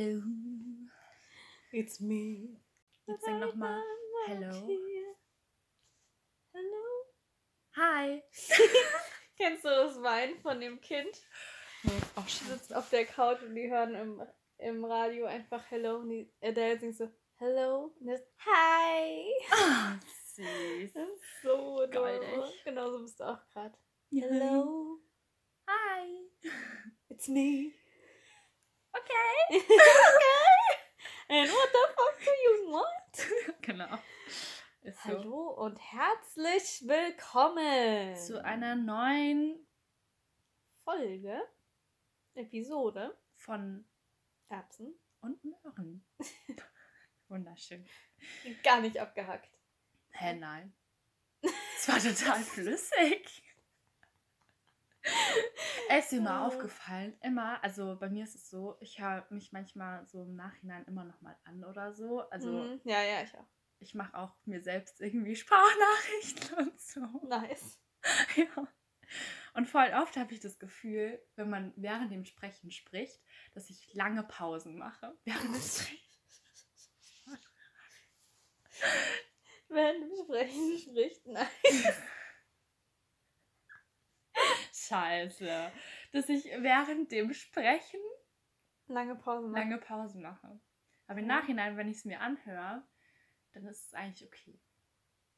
[0.00, 0.22] Hello.
[1.72, 2.56] It's me.
[3.06, 3.82] Jetzt sing nochmal.
[4.26, 4.50] Hello.
[6.54, 6.86] Hello.
[7.76, 8.22] Hi.
[9.36, 11.14] Kennst du das Weinen von dem Kind?
[11.82, 12.44] Nee, oh, Die scheiße.
[12.46, 14.22] sitzt auf der Couch und die hören im,
[14.56, 19.34] im Radio einfach Hello und die Adele singt so Hello und das Hi.
[19.50, 19.98] Ah,
[20.34, 20.94] süß.
[20.94, 21.86] Das ist so.
[21.92, 22.64] Goldig.
[22.64, 23.76] Genau so bist du auch gerade.
[24.10, 24.98] Hello.
[25.68, 26.30] Hi.
[27.10, 27.74] It's me.
[28.96, 29.62] Okay.
[31.28, 33.62] And what the fuck do you want?
[33.62, 33.98] genau.
[34.82, 35.08] Ist so.
[35.10, 39.64] Hallo und herzlich willkommen Zu einer neuen
[40.84, 41.40] Folge,
[42.34, 43.84] Episode von
[44.48, 44.98] Erbsen.
[45.20, 46.04] und Möhren.
[47.28, 47.86] Wunderschön.
[48.64, 49.56] Gar nicht abgehackt.
[50.10, 50.74] Hä, nein.
[51.42, 53.42] Es war total flüssig.
[55.88, 59.50] Es ist dir mal aufgefallen, immer, also bei mir ist es so, ich höre mich
[59.52, 62.20] manchmal so im Nachhinein immer noch mal an oder so.
[62.30, 62.80] Also Mhm.
[62.84, 63.46] Ja, ja, ich auch.
[63.80, 67.00] ich mache auch mir selbst irgendwie Sprachnachrichten und so.
[67.26, 67.78] Nice.
[68.36, 68.66] Ja.
[69.54, 73.20] Und voll oft habe ich das Gefühl, wenn man während dem Sprechen spricht,
[73.52, 75.18] dass ich lange Pausen mache.
[75.24, 76.42] Während des Sprechens.
[79.68, 81.46] Während du sprechen spricht, nein.
[84.90, 85.72] Scheiße.
[86.12, 88.00] Dass ich während dem Sprechen
[88.88, 89.60] Lange Pause machen.
[89.70, 90.60] lange Pausen mache.
[91.06, 91.36] Aber im Ja.
[91.40, 92.82] Nachhinein, wenn ich es mir anhöre,
[93.52, 94.60] dann ist es eigentlich okay.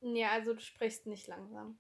[0.01, 1.79] Ja, also du sprichst nicht langsam.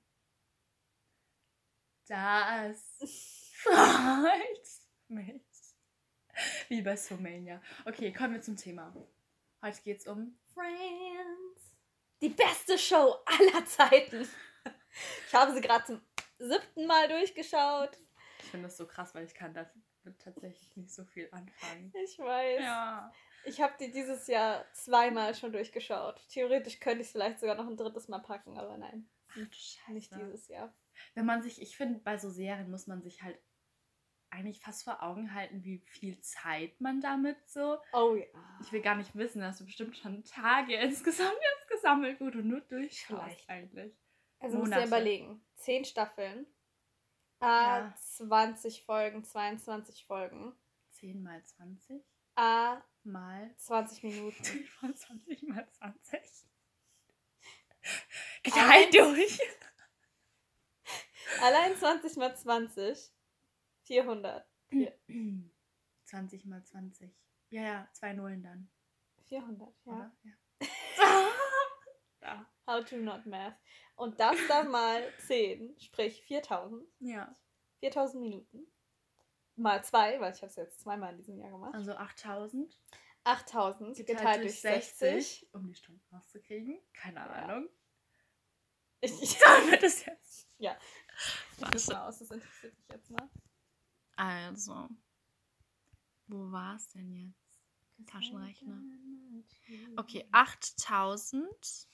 [2.06, 2.98] Das
[3.54, 4.68] freut
[5.08, 5.42] mich.
[6.68, 7.60] Wie bei Somania.
[7.84, 8.94] Okay, kommen wir zum Thema.
[9.62, 11.74] Heute geht es um Friends.
[12.20, 14.28] Die beste Show aller Zeiten.
[15.26, 16.00] Ich habe sie gerade zum
[16.42, 17.98] siebten Mal durchgeschaut.
[18.40, 19.70] Ich finde das so krass, weil ich kann da
[20.18, 21.92] tatsächlich nicht so viel anfangen.
[22.04, 22.60] Ich weiß.
[22.60, 23.12] Ja.
[23.44, 26.20] Ich habe die dieses Jahr zweimal schon durchgeschaut.
[26.28, 29.08] Theoretisch könnte ich es vielleicht sogar noch ein drittes Mal packen, aber nein.
[29.30, 29.92] Ach, Scheiße.
[29.92, 30.72] Nicht dieses Jahr.
[31.14, 33.38] Wenn man sich, ich finde, bei so Serien muss man sich halt
[34.30, 37.78] eigentlich fast vor Augen halten, wie viel Zeit man damit so.
[37.92, 38.27] Oh ja.
[38.62, 42.42] Ich will gar nicht wissen, dass du bestimmt schon Tage insgesamt jetzt gesammelt, wo du
[42.42, 43.94] nur durchschaust eigentlich.
[44.42, 44.89] Also musst du dir Monate.
[44.89, 45.45] überlegen.
[45.55, 46.47] Zehn Staffeln.
[47.41, 47.89] Ja.
[47.89, 50.55] A 20 Folgen, 22 Folgen.
[50.91, 52.05] 10 mal 20
[52.35, 54.45] A mal 20 Minuten.
[54.80, 56.20] 25 mal 20.
[58.42, 59.39] Geteilt durch.
[61.42, 63.13] Allein 20 mal 20.
[63.85, 64.47] 400.
[66.05, 67.14] 20 mal 20.
[67.51, 68.70] Ja, ja, zwei Nullen dann.
[69.27, 69.92] 400, ja.
[69.92, 70.17] Oder?
[70.23, 70.33] Ja.
[72.23, 72.52] ja.
[72.67, 73.56] How to not math.
[73.96, 76.86] Und das dann mal 10, sprich 4000.
[77.00, 77.36] Ja.
[77.80, 78.67] 4000 Minuten.
[79.56, 81.74] Mal 2, weil ich habe es jetzt zweimal in diesem Jahr gemacht.
[81.74, 82.78] Also 8000
[83.24, 85.48] 8000 geteilt, durch 60.
[85.52, 86.80] um die Stunden rauszukriegen.
[86.92, 87.27] Keine Ja.
[87.27, 87.68] Ahnung.
[89.00, 90.48] Ich, ich, wir das jetzt?
[90.58, 90.77] Ja.
[91.56, 91.92] ich Warte.
[91.92, 93.30] mal aus, das interessiert mich jetzt mal.
[94.17, 94.89] Also.
[96.27, 97.61] Wo war es denn jetzt?
[98.06, 98.80] Taschenrechner.
[99.96, 101.89] Okay, 8000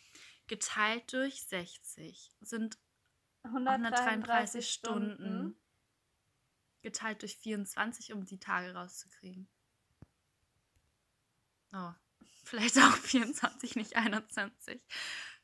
[0.49, 2.79] geteilt durch 60 sind
[3.45, 5.57] 133 Stunden.
[6.83, 9.49] Geteilt durch 24, um die Tage rauszukriegen.
[11.73, 11.93] Oh,
[12.45, 14.81] vielleicht auch 24, nicht 21.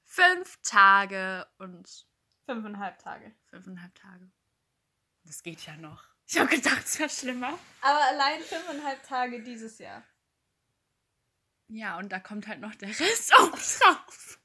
[0.05, 2.07] Fünf Tage und
[2.47, 3.35] Fünfeinhalb Tage.
[3.47, 4.31] fünfeinhalb Tage.
[5.25, 6.05] Das geht ja noch.
[6.27, 7.59] Ich habe gedacht, es wäre schlimmer.
[7.81, 10.03] Aber allein fünfeinhalb Tage dieses Jahr.
[11.69, 14.39] Ja, und da kommt halt noch der Rest auch drauf.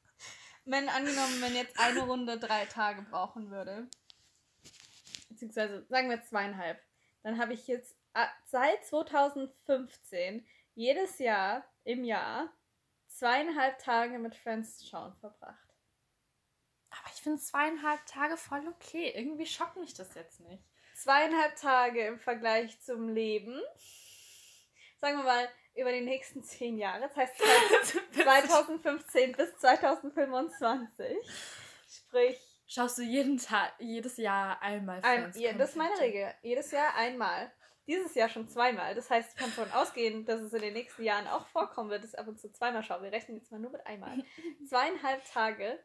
[0.70, 3.88] Wenn angenommen, wenn jetzt eine Runde drei Tage brauchen würde,
[5.28, 6.80] beziehungsweise sagen wir zweieinhalb,
[7.24, 12.54] dann habe ich jetzt äh, seit 2015 jedes Jahr im Jahr
[13.08, 15.74] zweieinhalb Tage mit Friends schauen verbracht.
[16.92, 19.12] Aber ich finde zweieinhalb Tage voll okay.
[19.16, 20.64] Irgendwie schockt mich das jetzt nicht.
[20.94, 23.60] Zweieinhalb Tage im Vergleich zum Leben.
[25.00, 25.50] Sagen wir mal
[25.80, 27.02] über die nächsten zehn Jahre.
[27.02, 27.36] Das heißt
[28.14, 31.18] 2015 bis 2025.
[31.88, 36.00] Sprich, Schaust du jeden Tag, jedes Jahr einmal Ein, Friends ja, das ist meine?
[36.00, 36.32] Regel.
[36.44, 37.52] Jedes Jahr einmal.
[37.88, 38.94] Dieses Jahr schon zweimal.
[38.94, 42.04] Das heißt, ich kann davon ausgehen, dass es in den nächsten Jahren auch vorkommen wird,
[42.04, 43.02] dass ich ab und zu zweimal schaue.
[43.02, 44.24] Wir rechnen jetzt mal nur mit einmal.
[44.70, 45.84] Zweieinhalb Tage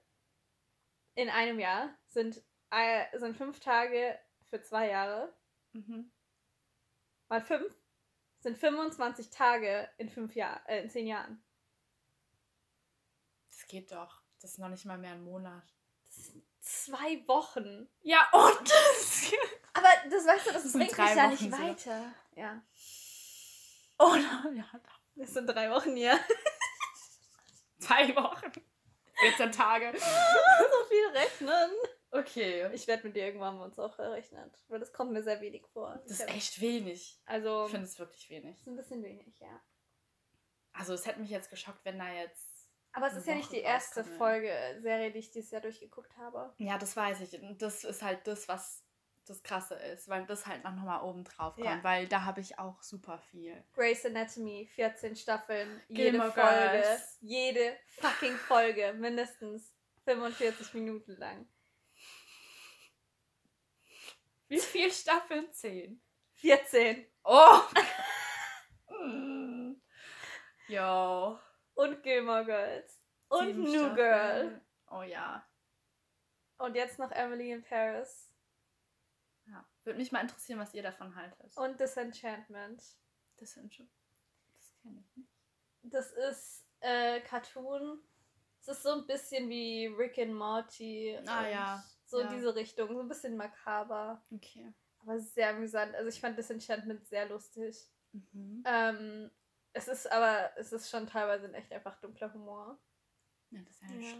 [1.14, 4.18] in einem Jahr sind, äh, sind fünf Tage
[4.50, 5.34] für zwei Jahre.
[5.72, 6.12] Mhm.
[7.30, 7.74] Mal fünf
[8.44, 11.42] sind 25 Tage in fünf Jahr, äh, in zehn Jahren.
[13.50, 14.20] Das geht doch.
[14.40, 15.62] Das ist noch nicht mal mehr ein Monat.
[16.06, 17.88] Das sind zwei Wochen.
[18.02, 18.72] Ja, und?
[19.72, 21.62] Aber das weißt du, das, Das bringt mich ja Wochen nicht so.
[21.62, 22.14] weiter.
[22.36, 22.62] Ja.
[23.98, 24.52] Oder?
[24.54, 25.00] Ja, doch.
[25.16, 26.18] Das sind drei Wochen, ja.
[27.78, 28.52] Zwei Wochen.
[29.20, 29.92] 14 Tage.
[29.98, 31.70] so viel rechnen.
[32.18, 32.68] Okay.
[32.72, 35.66] Ich werde mit dir irgendwann mal uns auch verrechnen, weil das kommt mir sehr wenig
[35.72, 36.00] vor.
[36.06, 37.20] Das ist echt wenig.
[37.26, 38.56] Also, Ich finde es wirklich wenig.
[38.58, 39.60] ist ein bisschen wenig, ja.
[40.72, 42.48] Also es hätte mich jetzt geschockt, wenn da jetzt.
[42.92, 44.18] Aber es ist ja nicht die erste rauskommen.
[44.18, 46.52] Folge äh, Serie, die ich dieses Jahr durchgeguckt habe.
[46.58, 47.40] Ja, das weiß ich.
[47.42, 48.84] Und das ist halt das, was
[49.26, 51.82] das Krasse ist, weil das halt noch mal oben drauf kommt, Ja.
[51.82, 53.64] weil da habe ich auch super viel.
[53.72, 56.84] Grey's Anatomy, 14 Staffeln, jede Gilmore Folge,
[57.20, 59.74] jede fucking Folge, mindestens
[60.04, 61.48] 45 Minuten lang.
[64.48, 65.52] Wie viel Staffeln?
[65.52, 66.00] Zehn.
[66.34, 67.06] 14.
[67.24, 67.60] Oh!
[70.68, 71.38] Yo.
[71.74, 73.00] Und Gilmore Girls.
[73.28, 73.94] Und Sieben New Staffeln.
[73.96, 74.60] Girl.
[74.90, 75.46] Oh ja.
[76.58, 78.32] Und jetzt noch Emily in Paris.
[79.46, 79.64] ja.
[79.84, 81.56] Würde mich mal interessieren, was ihr davon haltet.
[81.56, 82.82] Und Disenchantment.
[83.42, 83.90] Schon.
[84.52, 85.28] Das kenne ich nicht.
[85.82, 88.02] Das ist äh, Cartoon.
[88.60, 91.18] Es ist so ein bisschen wie Rick and Morty.
[91.26, 91.84] Ah, und ja.
[92.14, 92.28] So Ja.
[92.28, 92.94] diese Richtung.
[92.94, 94.22] So ein bisschen makaber.
[94.30, 94.72] Okay.
[95.00, 95.94] Aber sehr amüsant.
[95.96, 97.76] Also ich fand Disenchantment sehr lustig.
[98.12, 98.62] Mhm.
[98.64, 99.30] Ähm,
[99.72, 102.78] es ist aber, es ist schon teilweise echt einfach dunkler Humor.
[103.50, 104.16] Ja, das ist ja nicht Ja.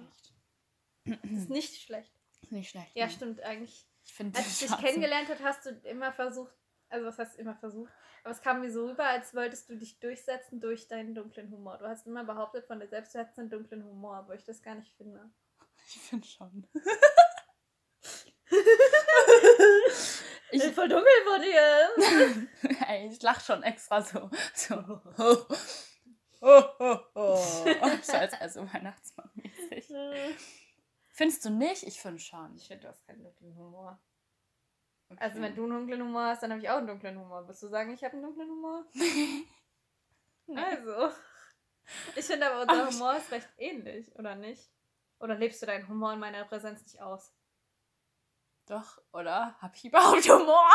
[1.05, 1.33] schlecht.
[1.33, 2.13] Ist nicht schlecht.
[2.43, 2.91] Ist nicht schlecht.
[2.97, 3.13] Ja, nee.
[3.13, 3.87] stimmt eigentlich.
[4.05, 6.53] Ich finde Als ich dich kennengelernt hat, hast du immer versucht,
[6.89, 7.93] also was heißt immer versucht,
[8.25, 11.79] aber es kam mir so rüber, als wolltest du dich durchsetzen durch deinen dunklen Humor.
[11.79, 14.61] Du hast immer behauptet von dir selbst, du hättest einen dunklen Humor, wo ich das
[14.63, 15.31] gar nicht finde.
[15.87, 16.67] Ich finde schon.
[20.55, 22.49] Ich bin voll dunkel von dir.
[22.89, 24.31] Ey, ich lach schon extra so.
[24.55, 25.01] So.
[26.41, 27.37] Oh, oh, oh.
[28.03, 29.89] So als also Weihnachtsmann-mäßig.
[31.11, 31.83] Findest du nicht?
[31.85, 32.55] Ich finde schon.
[32.57, 33.99] Ich finde, du hast keinen dunklen Humor.
[35.09, 35.21] Okay.
[35.21, 37.43] Also wenn du einen dunklen Humor hast, dann habe ich auch einen dunklen Humor.
[37.47, 38.85] Würdest du sagen, ich habe einen dunklen Humor?
[40.55, 41.11] Also.
[42.17, 44.71] Ich finde aber, unser Humor ist recht ähnlich, oder nicht?
[45.19, 47.33] Oder lebst du deinen Humor in meiner Präsenz nicht aus?
[48.67, 49.57] Doch, oder?
[49.61, 50.71] Hab ich überhaupt Humor?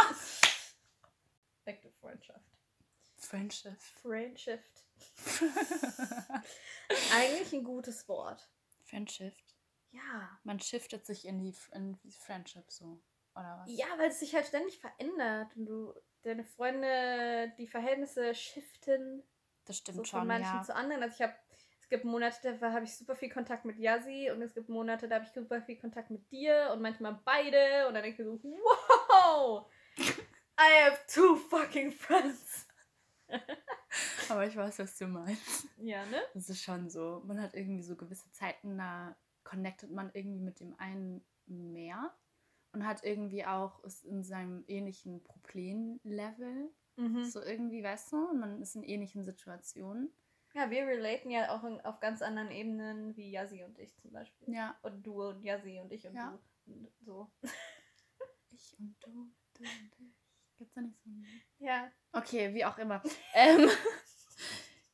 [1.65, 2.45] Echte Freundschaft.
[3.17, 3.79] Friendship.
[4.01, 4.63] Friendship.
[7.13, 8.49] Eigentlich ein gutes Wort.
[8.85, 9.35] Friendship.
[9.91, 10.39] Ja.
[10.43, 13.01] Man shiftet sich in die, in die Friendship so.
[13.35, 13.71] Oder was?
[13.71, 15.93] Ja, weil es sich halt ständig verändert und du,
[16.23, 19.23] deine Freunde, die Verhältnisse shiften
[19.65, 20.63] Das so stimmt von schon, manchen ja.
[20.63, 21.03] zu anderen.
[21.03, 21.35] Also ich habe,
[21.89, 25.07] es gibt Monate, da habe ich super viel Kontakt mit Yasi und es gibt Monate,
[25.07, 28.27] da habe ich super viel Kontakt mit dir und manchmal beide und dann denke ich
[28.27, 29.65] so, wow,
[29.97, 32.67] I have two fucking friends.
[34.29, 35.67] Aber ich weiß, was du meinst.
[35.77, 36.21] Ja, ne?
[36.35, 37.23] Das ist schon so.
[37.25, 42.13] Man hat irgendwie so gewisse Zeiten, da connectet man irgendwie mit dem einen mehr
[42.71, 46.69] und hat irgendwie auch ist in seinem ähnlichen Problemlevel.
[46.97, 47.23] Mhm.
[47.25, 50.13] So irgendwie, weißt du, man ist in ähnlichen Situationen.
[50.55, 54.11] Ja, wir relaten ja auch in, auf ganz anderen Ebenen wie Yasi und ich zum
[54.11, 54.53] Beispiel.
[54.53, 54.77] Ja.
[54.81, 56.37] Und du und Yasi und ich und Ja.
[56.65, 56.73] du.
[56.73, 57.31] Und so.
[58.51, 60.57] Ich und du, du und ich.
[60.57, 61.25] Gibt's da nicht so ein
[61.59, 61.91] Ja.
[62.11, 63.01] Okay, wie auch immer.
[63.33, 63.69] ähm,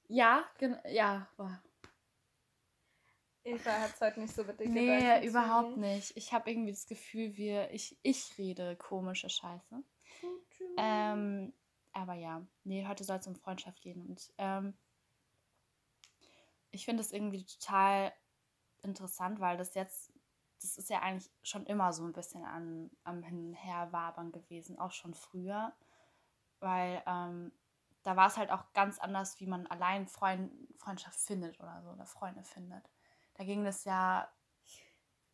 [0.07, 1.27] ja, gen- ja.
[1.37, 1.63] Boah.
[3.43, 4.73] Eva hat es heute nicht so bedingt.
[4.73, 6.15] Nee, überhaupt nicht.
[6.17, 9.83] Ich habe irgendwie das Gefühl, wir, ich, ich rede komische Scheiße.
[10.77, 11.53] Ähm,
[11.93, 14.01] aber ja, nee, heute soll es um Freundschaft gehen.
[14.01, 14.75] Und ähm,
[16.75, 18.13] ich finde es irgendwie total
[18.83, 20.13] interessant, weil das jetzt,
[20.61, 24.77] das ist ja eigentlich schon immer so ein bisschen an, am Hin- und Herwabern gewesen,
[24.79, 25.73] auch schon früher.
[26.59, 27.51] Weil ähm,
[28.03, 31.89] da war es halt auch ganz anders, wie man allein Freund, Freundschaft findet oder so,
[31.89, 32.89] oder Freunde findet.
[33.33, 34.31] Da ging das ja,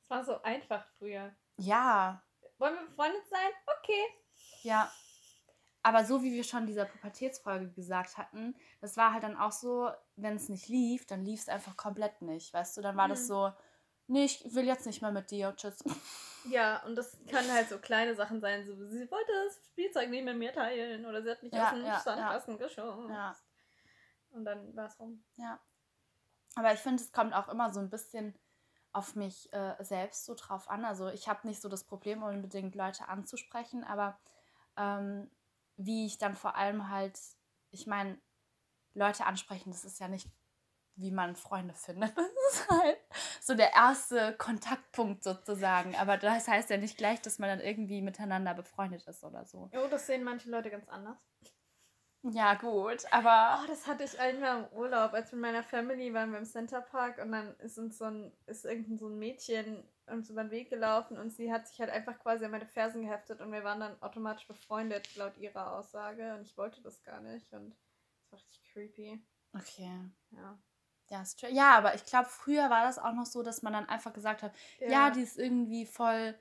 [0.04, 1.36] Es war so einfach früher.
[1.58, 2.24] ja,
[2.58, 3.50] Wollen wir befreundet sein?
[3.80, 4.06] Okay.
[4.64, 4.92] Ja.
[5.84, 9.52] Aber so wie wir schon in dieser Pubertätsfolge gesagt hatten, das war halt dann auch
[9.52, 12.54] so, wenn es nicht lief, dann lief es einfach komplett nicht.
[12.54, 13.28] Weißt du, dann war das Mhm.
[13.28, 13.52] so,
[14.08, 15.84] nee, ich will jetzt nicht mehr mit dir, tschüss.
[16.50, 20.26] Ja, und das können halt so kleine Sachen sein, so sie wollte das Spielzeug nicht
[20.26, 23.10] mit mir teilen oder sie hat mich Ja, aus dem ja, Sandkasten geschubst.
[23.10, 23.36] Ja,
[24.32, 25.24] Und dann war es rum.
[25.38, 25.60] ja.
[26.56, 28.36] Aber ich finde, es kommt auch immer so ein bisschen
[28.92, 30.84] auf mich äh, selbst so drauf an.
[30.84, 34.20] Also ich habe nicht so das Problem, unbedingt Leute anzusprechen, aber
[34.78, 35.30] ähm,
[35.86, 37.20] wie ich dann vor allem halt,
[37.72, 38.20] ich meine,
[38.94, 40.28] Leute ansprechen, das ist ja nicht,
[40.96, 42.14] wie man Freunde findet.
[42.52, 42.98] Das ist halt
[43.40, 45.96] so der erste Kontaktpunkt sozusagen.
[45.96, 49.70] Aber das heißt ja nicht gleich, dass man dann irgendwie miteinander befreundet ist oder so.
[49.74, 51.18] Oh, das sehen manche Leute ganz anders.
[52.24, 56.14] Ja, gut, aber Oh, das hatte ich einmal im Urlaub, als wir mit meiner Family
[56.14, 59.84] waren wir im Centerpark und dann ist uns so ein, ist irgendein so ein Mädchen
[60.12, 63.01] uns über den Weg gelaufen und sie hat sich halt einfach quasi an meine Fersen
[63.01, 66.36] geheftet und wir waren dann automatisch befreundet, laut ihrer Aussage.
[66.36, 69.24] Und ich wollte das gar nicht und das war richtig creepy.
[69.53, 70.00] Okay.
[70.32, 70.60] Ja.
[71.10, 74.13] Ja, ja, aber ich glaube, früher war das auch noch so, dass man dann einfach
[74.13, 75.10] gesagt hat, ja.
[75.10, 76.39] die ist irgendwie voll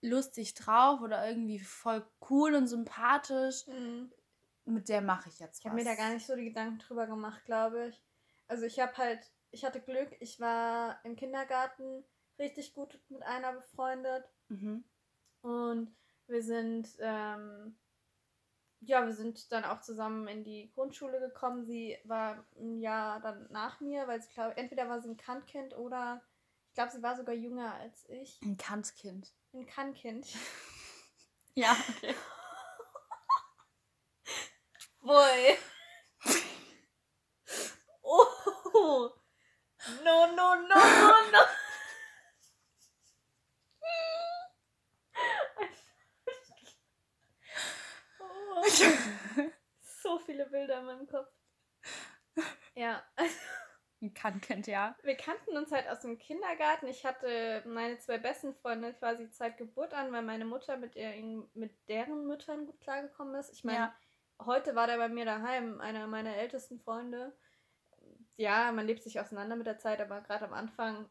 [0.00, 3.64] lustig drauf oder irgendwie voll cool und sympathisch.
[3.68, 4.12] Mhm.
[4.64, 7.06] Mit der mache ich jetzt Ich habe mir da gar nicht so die Gedanken drüber
[7.06, 8.02] gemacht, glaube ich.
[8.48, 12.04] Also ich habe halt, ich hatte Glück, ich war im Kindergarten
[12.42, 14.28] richtig gut mit einer befreundet.
[14.48, 14.84] Mhm.
[15.40, 15.96] Und
[16.26, 17.78] wir sind, ähm,
[18.80, 21.64] ja, wir sind dann auch zusammen in die Grundschule gekommen.
[21.64, 25.76] Sie war ein Jahr dann nach mir, weil sie, glaube entweder war sie ein Kantkind
[25.76, 26.22] oder
[26.68, 28.40] ich glaube, sie war sogar jünger als ich.
[28.42, 29.32] Ein Kantkind.
[29.52, 30.26] Ein Kantkind.
[31.54, 32.14] Ja, okay.
[35.02, 35.58] Boy.
[38.74, 39.12] Oh.
[40.02, 41.40] No, no, no, no, no.
[48.20, 48.64] Oh.
[49.82, 51.28] So viele Bilder in meinem Kopf.
[52.74, 53.04] Ja,
[54.24, 54.94] Ein Kantkind, ja.
[55.02, 56.86] wir kannten uns halt aus dem Kindergarten.
[56.86, 61.12] Ich hatte meine zwei besten Freunde quasi Zeit Geburt an, weil meine Mutter mit, ihr,
[61.54, 63.50] mit deren Müttern gut klargekommen ist.
[63.52, 63.94] Ich meine, Ja.
[64.44, 67.36] heute war der bei mir daheim, einer meiner ältesten Freunde.
[68.36, 71.08] Ja, man lebt sich auseinander mit der Zeit, aber gerade am Anfang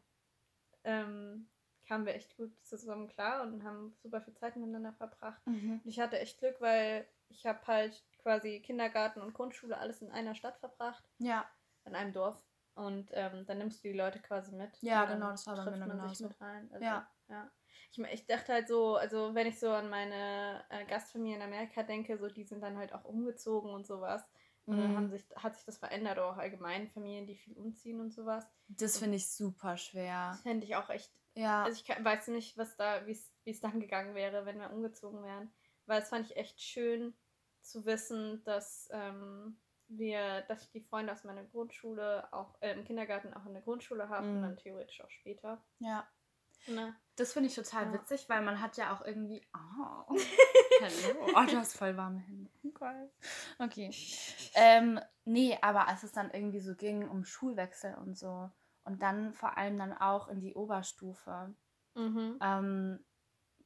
[0.84, 1.48] ähm,
[1.86, 5.40] kamen wir echt gut zusammen klar und haben super viel Zeit miteinander verbracht.
[5.46, 5.80] Mhm.
[5.84, 10.10] Und ich hatte echt Glück, weil ich habe halt quasi Kindergarten und Grundschule alles in
[10.10, 11.44] einer Stadt verbracht, Ja.
[11.84, 12.42] in einem Dorf.
[12.74, 14.70] Und ähm, dann nimmst du die Leute quasi mit.
[14.80, 16.70] Ja, genau, das war bei mir man sich mit rein.
[16.72, 17.10] Also, Ja.
[17.28, 17.50] ja.
[17.90, 21.82] Ich, ich dachte halt so, also wenn ich so an meine äh, Gastfamilie in Amerika
[21.82, 24.22] denke, so die sind dann halt auch umgezogen und sowas.
[24.64, 25.10] Und dann haben Mhm.
[25.10, 28.46] sich, hat sich das verändert, auch allgemein Familien, die viel umziehen und sowas.
[28.68, 30.30] Das finde ich super schwer.
[30.30, 31.12] Das fände ich auch echt.
[31.34, 31.64] Ja.
[31.64, 35.22] Also ich kann, weiß nicht, was da, wie es dann gegangen wäre, wenn wir umgezogen
[35.24, 35.52] wären.
[35.86, 37.14] Weil es fand ich echt schön
[37.60, 39.60] zu wissen, dass ähm,
[39.98, 43.62] wir, dass ich die Freunde aus meiner Grundschule auch äh, im Kindergarten auch in der
[43.62, 44.42] Grundschule habe und Mhm.
[44.42, 45.62] dann theoretisch auch später.
[45.78, 46.06] ja.
[46.68, 46.94] Ne?
[47.16, 47.92] Das finde ich total Ja.
[47.94, 49.44] witzig, weil man hat ja auch irgendwie.
[49.52, 50.04] Oh,
[50.80, 51.26] hallo.
[51.34, 52.50] Oh, du hast voll warme Hände.
[52.74, 53.10] Geil.
[53.58, 53.90] Okay.
[54.54, 58.48] Ähm, nee, aber als es dann irgendwie so ging um Schulwechsel und so
[58.84, 61.52] und dann vor allem dann auch in die Oberstufe,
[61.94, 62.38] Mhm.
[62.40, 63.04] ähm,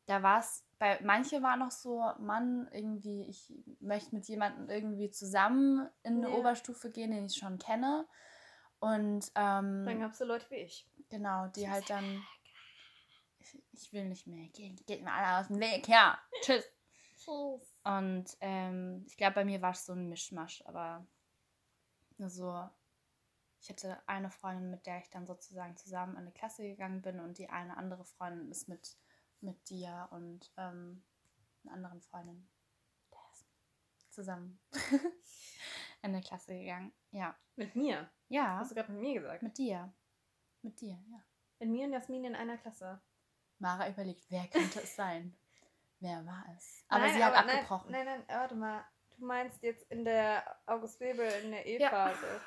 [0.07, 5.11] da war es, bei manche war noch so, Mann, irgendwie, ich möchte mit jemandem irgendwie
[5.11, 6.37] zusammen in eine Ja.
[6.37, 8.07] Oberstufe gehen, den ich schon kenne.
[8.79, 10.87] Und ähm, Dann gab es so Leute wie ich.
[11.09, 12.23] Genau, die halt dann.
[13.39, 14.77] Ich, ich will nicht mehr gehen.
[14.87, 15.89] Geht mir alle aus dem Weg.
[15.89, 16.19] Ja.
[16.43, 16.65] Tschüss.
[17.85, 21.07] Und ähm, ich glaube, bei mir war es so ein Mischmasch, aber
[22.19, 22.69] so.
[23.59, 27.19] Ich hatte eine Freundin, mit der ich dann sozusagen zusammen in eine Klasse gegangen bin
[27.19, 28.97] und die eine andere Freundin ist mit,
[29.41, 31.03] mit dir und ähm,
[31.65, 32.49] einer anderen Freundin
[33.11, 33.19] der
[34.11, 34.59] zusammen
[36.03, 36.93] in eine Klasse gegangen.
[37.11, 37.37] Ja.
[37.57, 38.11] Mit mir.
[38.29, 39.43] Ja, Hast du gerade mit mir gesagt?
[39.43, 39.93] mit dir.
[40.63, 41.23] Mit dir, ja.
[41.59, 43.01] Mit mir und Jasmin in einer Klasse.
[43.59, 45.37] Mara überlegt, wer könnte es sein?
[46.01, 46.85] Wer war es?
[46.89, 47.91] Aber Nein, sie hat aber abgebrochen.
[47.91, 48.85] Nein, nein, nein, warte mal.
[49.17, 51.89] Du meinst jetzt in der August Bebel in der Ja.
[51.89, 52.41] E-Phase.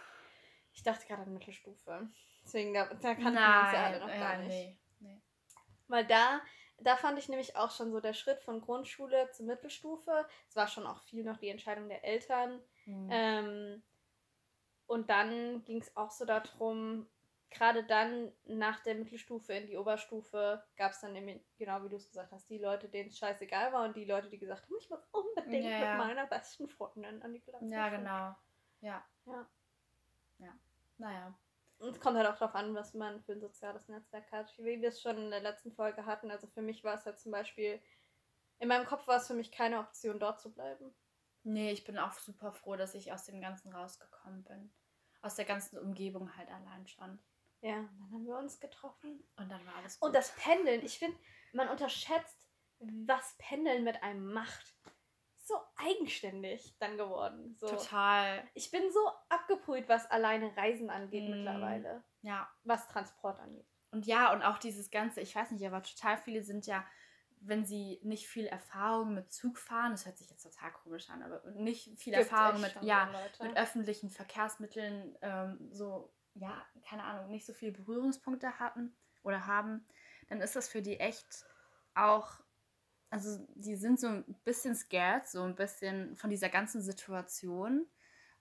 [0.72, 2.08] Ich dachte gerade an Mittelstufe.
[2.44, 4.50] Deswegen, da, da kannten wir uns ja alle noch gar nicht.
[4.50, 5.22] nee, nee.
[5.88, 6.42] Weil da,
[6.82, 10.26] da fand ich nämlich auch schon so der Schritt von Grundschule zur Mittelstufe.
[10.48, 12.62] Es war schon auch viel noch die Entscheidung der Eltern.
[12.86, 13.08] Hm.
[13.12, 13.84] Ähm,
[14.88, 17.08] und dann ging es auch so darum,
[17.52, 21.96] gerade dann nach der Mittelstufe in die Oberstufe gab es dann eben, genau wie du
[21.96, 24.76] es gesagt hast, die Leute, denen es scheißegal war und die Leute, die gesagt haben,
[24.80, 25.98] ich muss unbedingt Ja, ja.
[25.98, 27.66] mit meiner besten Freundin an die Klasse.
[27.66, 28.36] ja, genau.
[28.82, 29.06] Ja.
[29.26, 29.48] Ja.
[30.40, 30.54] Ja.
[30.98, 31.38] Naja.
[31.80, 34.54] Und es kommt halt auch darauf an, was man für ein soziales Netzwerk hat.
[34.58, 36.30] Wie wir es schon in der letzten Folge hatten.
[36.30, 37.82] Also für mich war es halt zum Beispiel,
[38.60, 40.94] in meinem Kopf war es für mich keine Option, dort zu bleiben.
[41.44, 44.74] Nee, ich bin auch super froh, dass ich aus dem Ganzen rausgekommen bin.
[45.22, 47.20] Aus der ganzen Umgebung halt allein schon.
[47.62, 49.24] Ja, und dann haben wir uns getroffen.
[49.38, 50.08] Und dann war alles gut.
[50.08, 51.18] Und das Pendeln, ich finde,
[51.54, 54.76] man unterschätzt, was Pendeln mit einem macht.
[55.50, 57.56] So eigenständig dann geworden.
[57.60, 57.68] So.
[57.70, 58.44] Total.
[58.54, 61.32] Ich bin so abgebrüht, was alleine Reisen angeht Mm.
[61.32, 62.04] mittlerweile.
[62.22, 62.48] Ja.
[62.64, 63.66] Was Transport angeht.
[63.92, 66.86] Und ja, und auch dieses Ganze, ich weiß nicht, aber total viele sind ja,
[67.42, 71.24] wenn sie nicht viel Erfahrung mit Zug fahren, das hört sich jetzt total komisch an,
[71.24, 73.44] aber nicht viel Gibt Erfahrung mit, ja, Leute.
[73.44, 79.88] mit öffentlichen Verkehrsmitteln ähm, so, ja, keine Ahnung, nicht so viele Berührungspunkte hatten oder haben,
[80.28, 81.46] dann ist das für die echt
[81.96, 82.40] auch,
[83.10, 87.88] also die sind so ein bisschen scared, so ein bisschen von dieser ganzen Situation,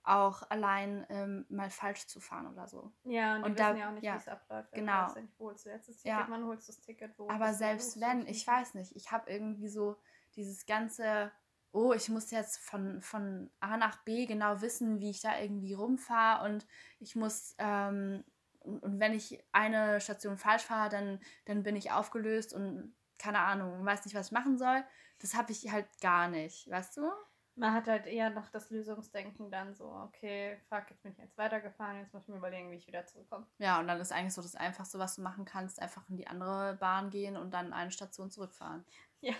[0.03, 2.91] auch allein ähm, mal falsch zu fahren oder so.
[3.03, 4.71] Ja, und die Und wissen da- ja auch nicht, ja, wie es abläuft.
[4.71, 5.01] genau.
[5.01, 6.27] Du weißt ja nicht, wo holst du jetzt das Ticket, Ja.
[6.29, 9.69] wann holst du das Ticket, wo Aber selbst wenn, ich weiß nicht, ich habe irgendwie
[9.69, 9.97] so
[10.35, 11.31] dieses ganze
[11.71, 15.73] oh, ich muss jetzt von, von A nach B genau wissen, wie ich da irgendwie
[15.73, 16.65] rumfahre und
[16.99, 18.23] ich muss, ähm,
[18.61, 23.39] und, und wenn ich eine Station falsch fahre, dann, dann bin ich aufgelöst und keine
[23.39, 24.83] Ahnung, weiß nicht, was ich machen soll.
[25.19, 27.11] Das habe ich halt gar nicht, weißt du?
[27.55, 31.37] Man hat halt eher noch das Lösungsdenken dann so, okay, fuck, jetzt bin ich jetzt
[31.37, 33.45] weitergefahren, jetzt muss ich mir überlegen, wie ich wieder zurückkomme.
[33.57, 36.25] Ja, und dann ist eigentlich so das Einfachste, was du machen kannst, einfach in die
[36.25, 38.85] andere Bahn gehen und dann eine Station zurückfahren.
[39.21, 39.33] Ja,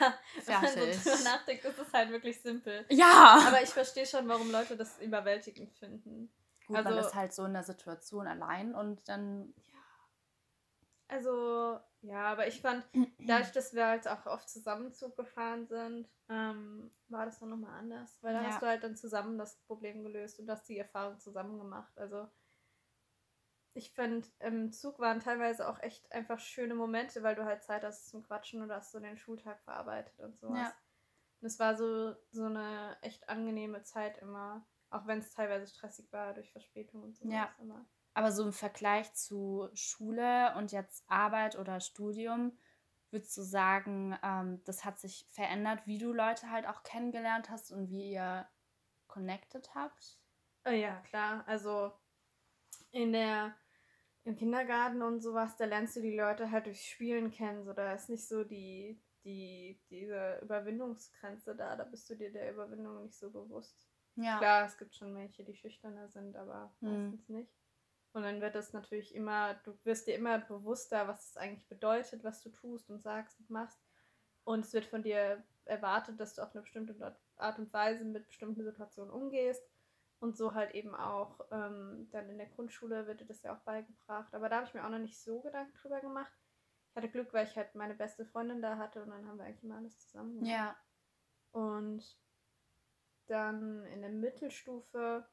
[0.46, 2.86] wenn man so drüber nachdenkt, ist es halt wirklich simpel.
[2.90, 3.40] Ja!
[3.48, 6.30] Aber ich verstehe schon, warum Leute das überwältigend finden.
[6.68, 9.54] Gut, also, man ist halt so in der Situation allein und dann.
[9.72, 9.79] Ja.
[11.10, 12.86] Also, ja, aber ich fand,
[13.20, 17.80] dadurch, dass wir halt auch oft zusammen Zug gefahren sind, ähm, war das dann nochmal
[17.80, 18.20] anders.
[18.22, 18.48] Weil da ja.
[18.50, 21.98] hast du halt dann zusammen das Problem gelöst und hast die Erfahrung zusammen gemacht.
[21.98, 22.30] Also
[23.74, 27.84] ich finde, im Zug waren teilweise auch echt einfach schöne Momente, weil du halt Zeit
[27.84, 30.60] hast zum Quatschen oder hast so den Schultag verarbeitet und sowas.
[30.60, 30.74] Ja.
[31.42, 34.68] Und es war so, so eine echt angenehme Zeit immer.
[34.92, 37.56] Auch wenn es teilweise stressig war durch Verspätung und sowas ja.
[37.60, 37.86] immer.
[38.20, 42.52] Aber so im Vergleich zu Schule und jetzt Arbeit oder Studium,
[43.12, 47.72] würdest du sagen, ähm, das hat sich verändert, wie du Leute halt auch kennengelernt hast
[47.72, 48.46] und wie ihr
[49.08, 50.20] connected habt?
[50.66, 51.46] Oh ja, klar.
[51.48, 51.94] Also
[52.92, 53.56] in der
[54.26, 57.64] im Kindergarten und sowas, da lernst du die Leute halt durch Spielen kennen.
[57.64, 61.78] So, da ist nicht so die, die, diese Überwindungsgrenze da.
[61.78, 63.90] Da bist du dir der Überwindung nicht so bewusst.
[64.16, 64.40] Ja.
[64.40, 67.12] Klar, es gibt schon welche, die schüchterner sind, aber hm.
[67.12, 67.59] meistens nicht.
[68.14, 72.24] Und dann wird es natürlich immer, du wirst dir immer bewusster, was es eigentlich bedeutet,
[72.24, 73.80] was du tust und sagst und machst.
[74.44, 78.26] Und es wird von dir erwartet, dass du auf eine bestimmte Art und Weise mit
[78.26, 79.64] bestimmten Situationen umgehst.
[80.20, 83.62] Und so halt eben auch ähm, dann in der Grundschule wird dir das ja auch
[83.62, 84.34] beigebracht.
[84.34, 86.34] Aber da habe ich mir auch noch nicht so Gedanken drüber gemacht.
[86.90, 89.46] Ich hatte Glück, weil ich halt meine beste Freundin da hatte und dann haben wir
[89.46, 90.52] eigentlich immer alles zusammen gemacht.
[90.52, 90.76] Ja.
[91.52, 92.20] Und
[93.28, 95.26] dann in der Mittelstufe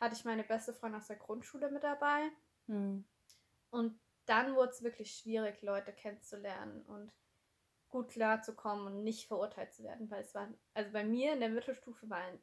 [0.00, 2.30] hatte ich meine beste Freundin aus der Grundschule mit dabei.
[2.66, 3.04] Hm.
[3.70, 7.12] Und dann wurde es wirklich schwierig, Leute kennenzulernen und
[7.88, 11.48] gut klarzukommen und nicht verurteilt zu werden, weil es war, also bei mir in der
[11.48, 12.38] Mittelstufe war ein,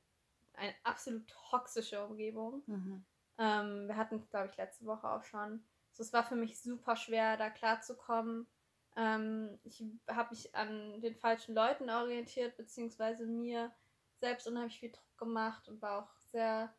[0.54, 2.64] eine absolut toxische Umgebung.
[2.68, 3.06] Mhm.
[3.38, 5.64] Ähm, wir hatten, glaube ich, letzte Woche auch schon.
[5.92, 8.48] So, es war für mich super schwer, da klarzukommen.
[8.96, 13.74] Ähm, ich habe mich an den falschen Leuten orientiert, beziehungsweise mir
[14.20, 16.74] selbst unheimlich viel Druck gemacht und war auch sehr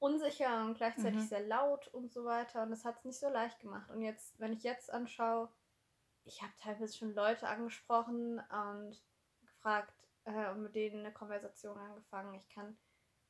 [0.00, 1.26] unsicher und gleichzeitig mhm.
[1.26, 2.62] sehr laut und so weiter.
[2.62, 3.90] Und das hat es nicht so leicht gemacht.
[3.90, 5.48] Und jetzt, wenn ich jetzt anschaue,
[6.24, 9.00] ich habe teilweise schon Leute angesprochen und
[9.40, 12.34] gefragt äh, und mit denen eine Konversation angefangen.
[12.34, 12.76] Ich kann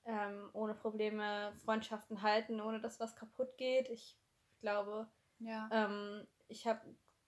[0.04, 3.88] ähm, ohne Probleme Freundschaften halten, ohne dass was kaputt geht.
[3.88, 4.16] Ich
[4.60, 5.68] glaube, ja.
[5.72, 6.80] ähm, ich habe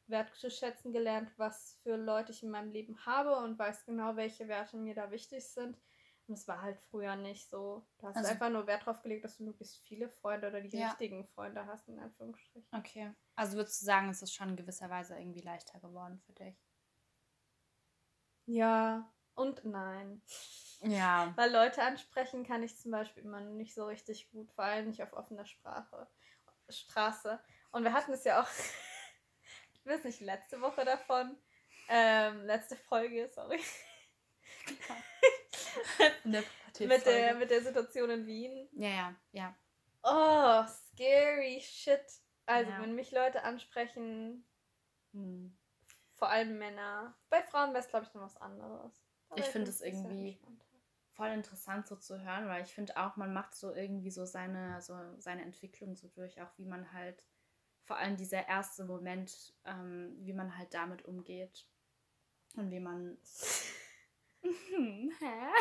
[0.07, 4.76] wertzuschätzen gelernt, was für Leute ich in meinem Leben habe und weiß genau, welche Werte
[4.76, 5.76] mir da wichtig sind.
[6.28, 7.85] Und es war halt früher nicht so.
[7.98, 10.76] Du hast also, einfach nur Wert drauf gelegt, dass du möglichst viele Freunde oder die
[10.76, 10.88] ja.
[10.88, 12.68] richtigen Freunde hast, in Anführungsstrichen.
[12.72, 13.12] Okay.
[13.35, 16.56] Also würdest du sagen, es ist schon in gewisser Weise irgendwie leichter geworden für dich?
[18.46, 20.22] Ja und nein.
[20.80, 21.32] Ja.
[21.37, 25.02] Weil Leute ansprechen kann ich zum Beispiel immer nicht so richtig gut, vor allem nicht
[25.02, 26.08] auf offener Sprache,
[26.68, 27.40] Straße.
[27.70, 28.48] Und wir hatten es ja auch,
[29.74, 31.37] ich weiß nicht, letzte Woche davon,
[31.88, 33.61] ähm, letzte Folge, sorry.
[34.88, 34.96] Ja.
[36.24, 38.68] mit, der, mit der Situation in Wien.
[38.72, 39.56] Ja, ja, ja.
[40.02, 42.00] Oh, scary shit.
[42.46, 42.80] Also, ja.
[42.80, 44.44] wenn mich Leute ansprechen,
[45.12, 45.56] hm.
[46.14, 47.16] vor allem Männer.
[47.30, 49.04] Bei Frauen wäre es, glaube ich, noch was anderes.
[49.28, 50.38] Aber ich finde es irgendwie
[51.12, 54.80] voll interessant so zu hören, weil ich finde auch, man macht so irgendwie so seine,
[54.80, 57.24] so seine Entwicklung so durch, auch wie man halt,
[57.85, 61.66] vor allem dieser erste Moment, ähm, wie man halt damit umgeht
[62.56, 63.18] und wie man
[65.18, 65.52] Hä?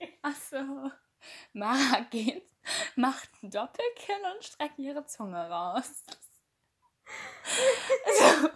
[0.22, 0.90] Achso.
[1.52, 2.50] Mara geht,
[2.96, 6.04] macht einen Doppelkill und streckt ihre Zunge raus.
[8.06, 8.48] also,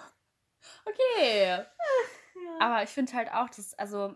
[0.86, 1.46] okay.
[1.46, 1.66] Ja.
[2.60, 4.14] Aber ich finde halt auch, dass, also,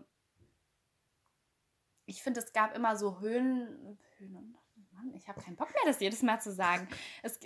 [2.05, 4.57] ich finde, es gab immer so Höhen, Höhen und,
[4.91, 6.87] Mann, ich habe keinen Bock mehr, das jedes Mal zu sagen.
[7.21, 7.39] Es,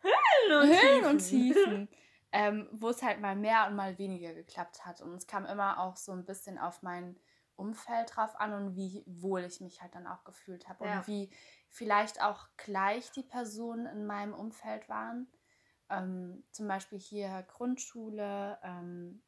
[0.00, 1.06] Höhen und Höhen Tiefen.
[1.06, 1.88] Und Tiefen
[2.32, 5.00] ähm, wo es halt mal mehr und mal weniger geklappt hat.
[5.00, 7.18] Und es kam immer auch so ein bisschen auf mein
[7.56, 10.98] Umfeld drauf an und wie wohl ich mich halt dann auch gefühlt habe ja.
[10.98, 11.30] und wie
[11.68, 15.28] vielleicht auch gleich die Personen in meinem Umfeld waren.
[15.90, 19.22] Ähm, zum Beispiel hier Grundschule, ähm,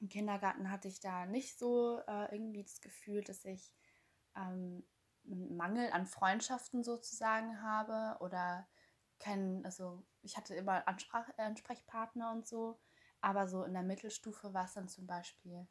[0.00, 3.72] im Kindergarten hatte ich da nicht so äh, irgendwie das Gefühl, dass ich
[4.36, 4.84] ähm,
[5.26, 8.66] einen Mangel an Freundschaften sozusagen habe oder
[9.18, 12.78] kein, also ich hatte immer Ansprach, äh, Ansprechpartner und so,
[13.22, 15.66] aber so in der Mittelstufe war es dann zum Beispiel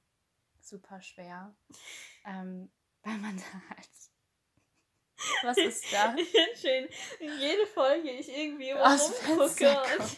[0.59, 1.55] super schwer.
[2.25, 2.71] Ähm,
[3.03, 3.89] weil man da halt.
[5.43, 6.15] Was ist da?
[6.55, 6.89] Schön,
[7.19, 10.17] in jede Folge ich irgendwie rumgucke und,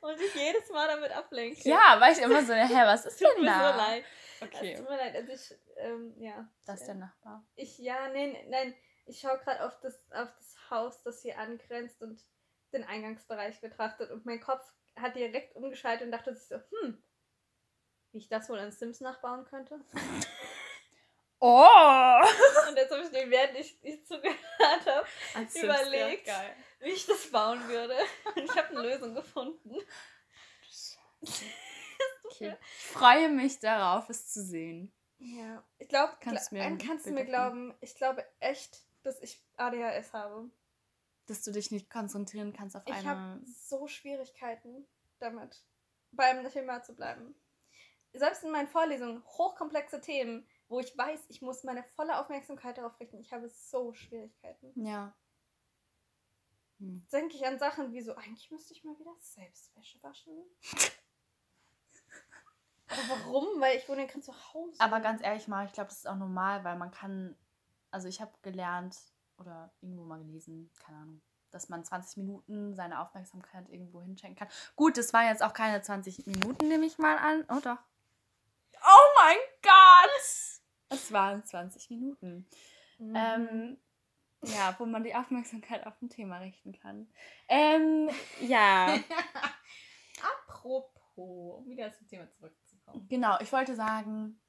[0.00, 1.68] und ich jedes Mal damit ablenke.
[1.68, 3.72] Ja, weil ich immer so, hä, was ist Tut denn mir da?
[3.72, 4.04] so leid.
[4.40, 4.72] Okay.
[4.72, 6.48] Es tut mir leid, also ich, ähm, ja.
[6.66, 7.46] Das ist der Nachbar.
[7.54, 8.74] Ich, ja, nein, nein,
[9.06, 12.22] ich schaue gerade auf das, auf das Haus, das hier angrenzt und
[12.74, 14.64] den Eingangsbereich betrachtet und mein Kopf
[14.96, 17.02] hat direkt umgeschaltet und dachte sich so, hm,
[18.12, 19.80] wie ich das wohl an Sims nachbauen könnte.
[21.46, 22.20] Oh!
[22.68, 26.26] Und jetzt habe ich mir, während ich, ich zugehört habe, Als überlegt,
[26.80, 27.94] wie ich das bauen würde.
[28.34, 29.76] Und ich habe eine Lösung gefunden.
[31.20, 32.56] Okay.
[32.56, 34.90] Ich freue mich darauf, es zu sehen.
[35.18, 39.42] Ja, ich glaube, Kannst du mir kannst, du mir glauben, ich glaube echt, dass ich
[39.58, 40.50] ADHS habe.
[41.26, 43.08] Dass du dich nicht konzentrieren kannst auf Ich eine.
[43.08, 44.86] habe so Schwierigkeiten
[45.18, 45.64] damit,
[46.12, 47.34] beim Thema zu bleiben.
[48.12, 52.98] Selbst in meinen Vorlesungen, hochkomplexe Themen, wo ich weiß, ich muss meine volle Aufmerksamkeit darauf
[53.00, 54.72] richten, ich habe so Schwierigkeiten.
[54.84, 55.16] Ja.
[56.78, 57.06] Hm.
[57.12, 60.32] Denke ich an Sachen wie so, eigentlich müsste ich mal wieder selbst Wäsche waschen.
[62.88, 63.60] Aber warum?
[63.60, 64.78] Weil ich wohne ja gerade zu Hause.
[64.80, 67.36] Aber ganz ehrlich mal, ich glaube, das ist auch normal, weil man kann.
[67.90, 68.96] Also, ich habe gelernt
[69.38, 74.48] oder irgendwo mal gelesen, keine Ahnung, dass man 20 Minuten seine Aufmerksamkeit irgendwo hinschenken kann.
[74.76, 77.44] Gut, das waren jetzt auch keine 20 Minuten, nehme ich mal an.
[77.48, 77.78] Oh doch.
[78.82, 80.60] Oh mein Gott!
[80.90, 82.46] Es waren 20 Minuten.
[82.98, 83.16] Mhm.
[83.16, 83.76] Ähm,
[84.42, 87.08] ja, wo man die Aufmerksamkeit auf ein Thema richten kann.
[87.48, 88.98] Ähm, ja,
[90.46, 93.06] Apropos, um wieder zum Thema zurückzukommen.
[93.08, 93.38] genau.
[93.40, 94.40] Ich wollte sagen,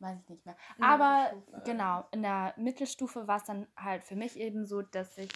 [0.00, 0.56] weiß ich nicht mehr.
[0.78, 1.32] In Aber
[1.64, 5.30] genau, in der Mittelstufe war es dann halt für mich eben so, dass ich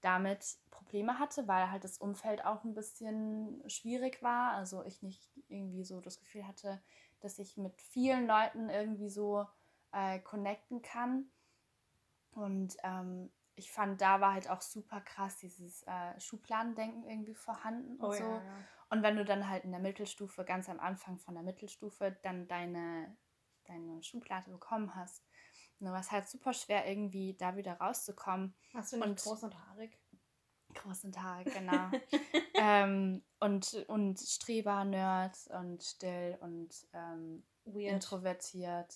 [0.00, 4.52] damit Probleme hatte, weil halt das Umfeld auch ein bisschen schwierig war.
[4.52, 6.82] Also ich nicht irgendwie so das Gefühl hatte,
[7.20, 9.46] dass ich mit vielen Leuten irgendwie so
[9.92, 11.30] äh, connecten kann.
[12.32, 17.96] Und ähm, ich fand, da war halt auch super krass dieses äh, Schubladendenken irgendwie vorhanden
[17.96, 18.24] und Oh so.
[18.24, 18.58] ja, ja.
[18.88, 22.48] Und wenn du dann halt in der Mittelstufe, ganz am Anfang von der Mittelstufe, dann
[22.48, 23.16] deine,
[23.66, 25.24] deine Schublade bekommen hast,
[25.78, 28.54] dann war es halt super schwer, irgendwie da wieder rauszukommen.
[28.74, 29.98] Hast du nicht Und- groß und haarig?
[30.74, 31.90] Großen Tag, genau.
[32.54, 37.92] ähm, und, und Streber, Nerd und still und ähm, Weird.
[37.94, 38.94] introvertiert.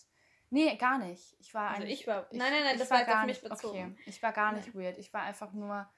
[0.51, 1.35] Nee, gar nicht.
[1.41, 2.01] Ich war Also eigentlich.
[2.03, 3.93] ich war- nein, nein, nein, das war jetzt auf mich bezogen.
[3.99, 4.85] Okay, ich war gar nicht Nee.
[4.85, 4.99] weird.
[4.99, 5.89] Ich war einfach nur.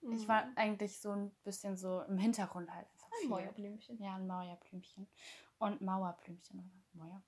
[0.00, 0.28] Ich Mhm.
[0.28, 3.06] war eigentlich so ein bisschen so im Hintergrund halt einfach.
[3.12, 3.28] ein viel.
[3.28, 4.02] Mäuerblümchen.
[4.02, 5.06] Ja, ein Mauerblümchen.
[5.58, 7.04] Und Mauerblümchen, oder?
[7.04, 7.22] Mauer?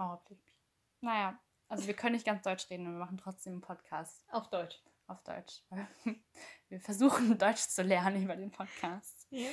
[0.00, 0.08] Mauer?
[0.08, 0.56] Mauerblümchen.
[1.00, 4.48] Naja, also wir können nicht ganz Deutsch reden und wir machen trotzdem einen Podcast Auf
[4.48, 4.82] Deutsch.
[5.06, 5.62] auf Deutsch.
[6.68, 9.26] Wir versuchen Deutsch zu lernen über den Podcast.
[9.30, 9.48] Ja.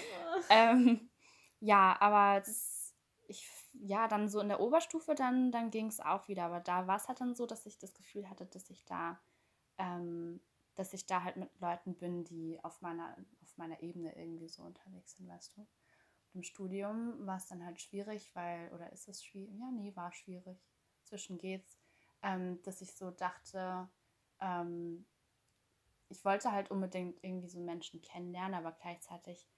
[0.49, 1.09] Ähm,
[1.59, 2.93] ja, aber das,
[3.27, 6.43] ich, ja, dann so in der Oberstufe, dann, dann ging es auch wieder.
[6.43, 9.19] Aber da war es halt dann so, dass ich das Gefühl hatte, dass ich da,
[9.79, 10.39] ähm,
[10.75, 14.61] dass ich da halt mit Leuten bin, die auf meiner, auf meiner Ebene irgendwie so
[14.61, 15.65] unterwegs sind, weißt du.
[16.33, 19.55] Im Studium war es dann halt schwierig, weil, oder ist es schwierig?
[19.57, 20.59] Ja, nee, war schwierig.
[21.03, 21.77] Zwischen geht's,
[22.21, 23.89] ähm, dass ich so dachte,
[24.39, 25.05] ähm,
[26.09, 29.49] ich wollte halt unbedingt irgendwie so Menschen kennenlernen, aber gleichzeitig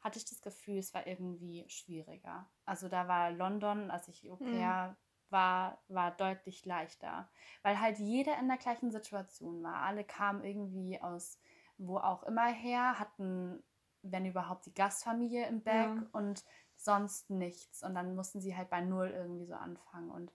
[0.00, 2.50] hatte ich das Gefühl, es war irgendwie schwieriger.
[2.64, 4.96] Also da war London, als ich Au pair
[5.30, 7.30] war, war deutlich leichter.
[7.62, 9.76] Weil halt jeder in der gleichen Situation war.
[9.76, 11.38] Alle kamen irgendwie aus
[11.78, 13.62] wo auch immer her, hatten,
[14.02, 16.06] wenn überhaupt, die Gastfamilie im Back Ja.
[16.12, 16.44] und
[16.76, 17.82] sonst nichts.
[17.82, 20.10] Und dann mussten sie halt bei Null irgendwie so anfangen.
[20.10, 20.32] Und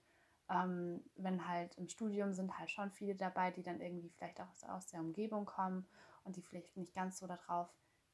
[0.50, 4.48] ähm, wenn halt im Studium sind halt schon viele dabei, die dann irgendwie vielleicht auch
[4.50, 5.86] aus, aus der Umgebung kommen
[6.24, 7.68] und die vielleicht nicht ganz so darauf,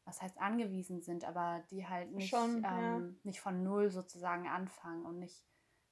[0.04, 2.98] was heißt angewiesen sind, aber die halt nicht, Schon, ja.
[2.98, 5.44] ähm, nicht von null sozusagen anfangen und nicht,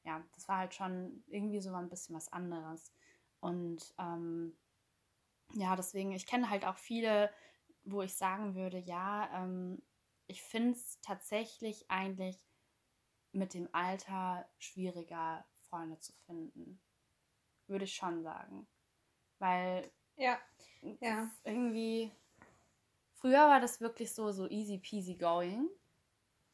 [0.02, 2.92] ja, das war halt schon irgendwie so ein bisschen was anderes.
[3.40, 4.56] Und ähm,
[5.54, 7.30] ja, deswegen, ich kenne halt auch viele,
[7.84, 9.82] wo ich sagen würde, ja, ähm,
[10.26, 12.38] ich finde es tatsächlich eigentlich
[13.32, 16.80] mit dem Alter schwieriger, Freunde zu finden.
[17.66, 18.66] Würde ich schon sagen.
[19.38, 20.38] Weil Ja.
[21.00, 21.30] Ja.
[21.44, 22.12] irgendwie.
[23.14, 25.68] Früher war das wirklich so, so easy peasy going.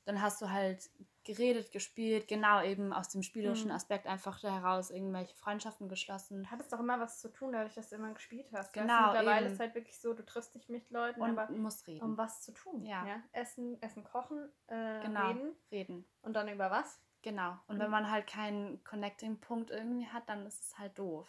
[0.04, 0.90] Dann hast du halt
[1.28, 3.76] geredet, gespielt, genau eben aus dem spielerischen Mhm.
[3.76, 6.50] Aspekt einfach da heraus irgendwelche Freundschaften geschlossen.
[6.50, 8.72] Hattest doch immer was zu tun, dadurch, dass du immer gespielt hast.
[8.72, 9.52] Genau, du, mittlerweile eben.
[9.54, 12.02] ist halt wirklich so, du triffst dich mit Leuten, Und aber musst reden.
[12.02, 12.82] um was zu tun.
[12.84, 13.22] Ja.
[13.32, 15.28] Essen, Essen, kochen, äh, Genau.
[15.28, 16.04] reden reden.
[16.22, 17.00] und dann über was?
[17.22, 17.58] Genau.
[17.66, 17.80] Und Mhm.
[17.82, 21.28] wenn man halt keinen Connecting-Punkt irgendwie hat, dann ist es halt doof.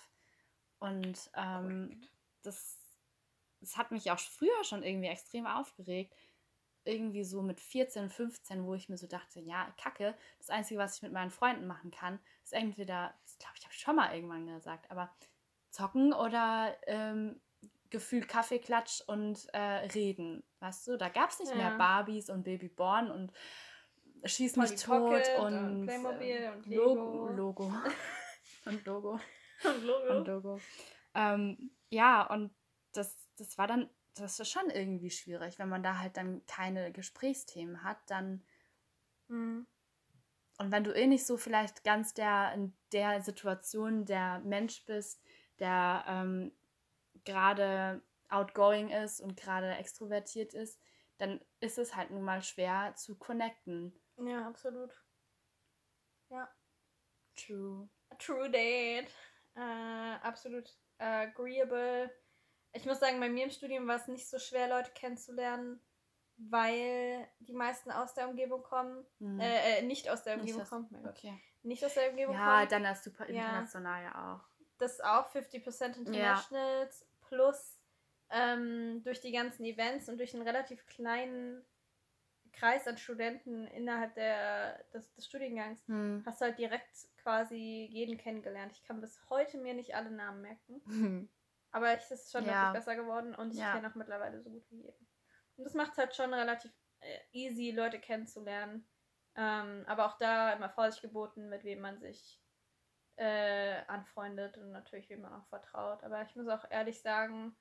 [0.80, 2.00] Und ähm,
[2.44, 2.80] das,
[3.60, 6.16] das hat mich auch früher schon irgendwie extrem aufgeregt.
[6.90, 10.98] Irgendwie so mit 14, 15, wo ich mir so dachte, ja, kacke, das Einzige, was
[10.98, 14.14] ich mit meinen Freunden machen kann, ist entweder, das glaube ich, habe ich schon mal
[14.14, 15.14] irgendwann gesagt, aber
[15.70, 17.40] zocken oder ähm,
[17.90, 20.44] gefühlt Kaffeeklatsch und äh, reden.
[20.60, 21.58] Weißt du, da gab es nicht ja.
[21.58, 23.32] mehr Barbies und Babyborn und
[24.26, 27.30] Schieß mich tot und, und Playmobil äh, und Lego.
[27.30, 27.74] Logo.
[28.66, 29.20] und Logo.
[29.64, 30.18] und Logo.
[30.18, 30.60] Und Logo.
[31.14, 32.54] Ähm, ja, und
[32.94, 33.90] das, das war dann,
[34.24, 38.44] das ist schon irgendwie schwierig, wenn man da halt dann keine Gesprächsthemen hat, dann.
[39.28, 39.68] Mhm.
[40.58, 45.22] Und wenn du eh nicht so vielleicht ganz der in der Situation der Mensch bist,
[45.60, 46.52] der ähm,
[47.24, 50.80] gerade outgoing ist und gerade extrovertiert ist,
[51.18, 53.94] dann ist es halt nun mal schwer zu connecten.
[54.18, 54.94] Ja, absolut.
[56.30, 56.50] Ja.
[57.36, 57.90] True.
[58.18, 59.10] True date.
[59.56, 62.12] Äh, absolut agreeable.
[62.74, 65.82] Ich muss sagen, bei mir im Studium war es nicht so schwer, Leute kennenzulernen,
[66.38, 69.06] weil die meisten aus der Umgebung kommen.
[69.20, 69.40] Mhm.
[69.40, 71.08] Äh, nicht aus der Umgebung nicht kommen.
[71.08, 71.40] Okay.
[71.64, 72.60] Nicht aus der Umgebung ja, kommen.
[72.62, 74.48] Ja, dann ist super international ja, ja auch.
[74.78, 77.28] Das auch 50% Internationals ja.
[77.28, 77.80] plus
[78.30, 81.66] ähm, durch die ganzen Events und durch einen relativ kleinen
[82.54, 86.24] Kreis an Studenten innerhalb der, des, des Studiengangs hm.
[86.26, 88.72] hast du halt direkt quasi jeden kennengelernt.
[88.74, 90.82] Ich kann bis heute mir nicht alle Namen merken.
[90.86, 91.30] Hm.
[91.72, 92.66] Aber es ist schon ja.
[92.66, 93.74] deutlich besser geworden und ich ja.
[93.74, 95.08] kenne auch mittlerweile so gut wie jeden.
[95.58, 98.88] Und das macht es halt schon relativ äh, easy, Leute kennenzulernen.
[99.36, 102.42] Ähm, aber auch da immer Vorsicht geboten, mit wem man sich
[103.18, 106.04] äh, anfreundet und natürlich wem man auch vertraut.
[106.04, 107.56] Aber ich muss auch ehrlich sagen,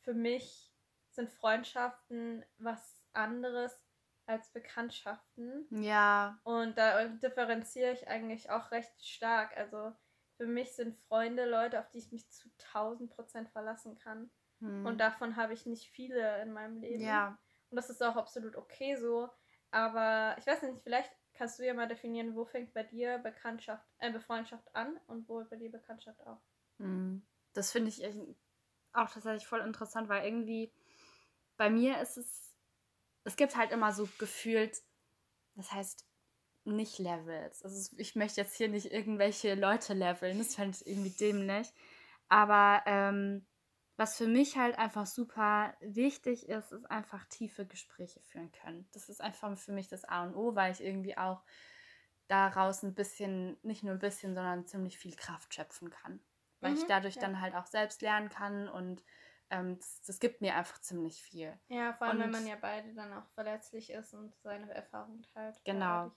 [0.00, 0.74] für mich
[1.10, 3.80] sind Freundschaften was anderes
[4.26, 5.66] als Bekanntschaften.
[5.70, 6.38] Ja.
[6.44, 9.56] Und da differenziere ich eigentlich auch recht stark.
[9.56, 9.92] Also
[10.36, 14.30] für mich sind Freunde Leute, auf die ich mich zu 1000 Prozent verlassen kann.
[14.60, 14.84] Hm.
[14.86, 17.02] Und davon habe ich nicht viele in meinem Leben.
[17.02, 17.38] Ja.
[17.70, 19.28] Und das ist auch absolut okay so.
[19.70, 23.86] Aber ich weiß nicht, vielleicht kannst du ja mal definieren, wo fängt bei dir Bekanntschaft,
[23.98, 26.40] äh, Befreundschaft an und wo bei dir Bekanntschaft auch.
[26.78, 27.26] Hm.
[27.52, 28.04] Das finde ich
[28.92, 30.72] auch tatsächlich voll interessant, weil irgendwie
[31.56, 32.44] bei mir ist es
[33.24, 34.82] es gibt halt immer so gefühlt,
[35.54, 36.06] das heißt
[36.64, 37.62] nicht Levels.
[37.62, 41.68] Also ich möchte jetzt hier nicht irgendwelche Leute leveln, das fände ich irgendwie dämlich.
[42.28, 43.46] Aber ähm,
[43.96, 48.88] was für mich halt einfach super wichtig ist, ist einfach tiefe Gespräche führen können.
[48.92, 51.42] Das ist einfach für mich das A und O, weil ich irgendwie auch
[52.26, 56.20] daraus ein bisschen, nicht nur ein bisschen, sondern ziemlich viel Kraft schöpfen kann.
[56.60, 57.20] Weil mhm, ich dadurch ja.
[57.20, 59.04] dann halt auch selbst lernen kann und
[59.50, 61.52] ähm, das, das, gibt mir einfach ziemlich viel.
[61.68, 65.22] Ja, vor allem, und, wenn man ja beide dann auch verletzlich ist und seine Erfahrung
[65.34, 65.60] teilt.
[65.64, 66.10] Genau.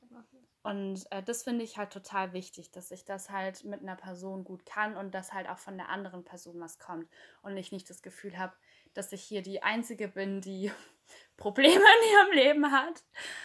[0.64, 4.44] Und äh, das finde ich halt total wichtig, dass ich das halt mit einer Person
[4.44, 7.10] gut kann und dass halt auch von der anderen Person was kommt
[7.42, 8.54] und ich nicht das Gefühl habe,
[8.94, 10.72] dass ich hier die Einzige bin, die
[11.38, 13.04] Probleme in ihrem Leben hat.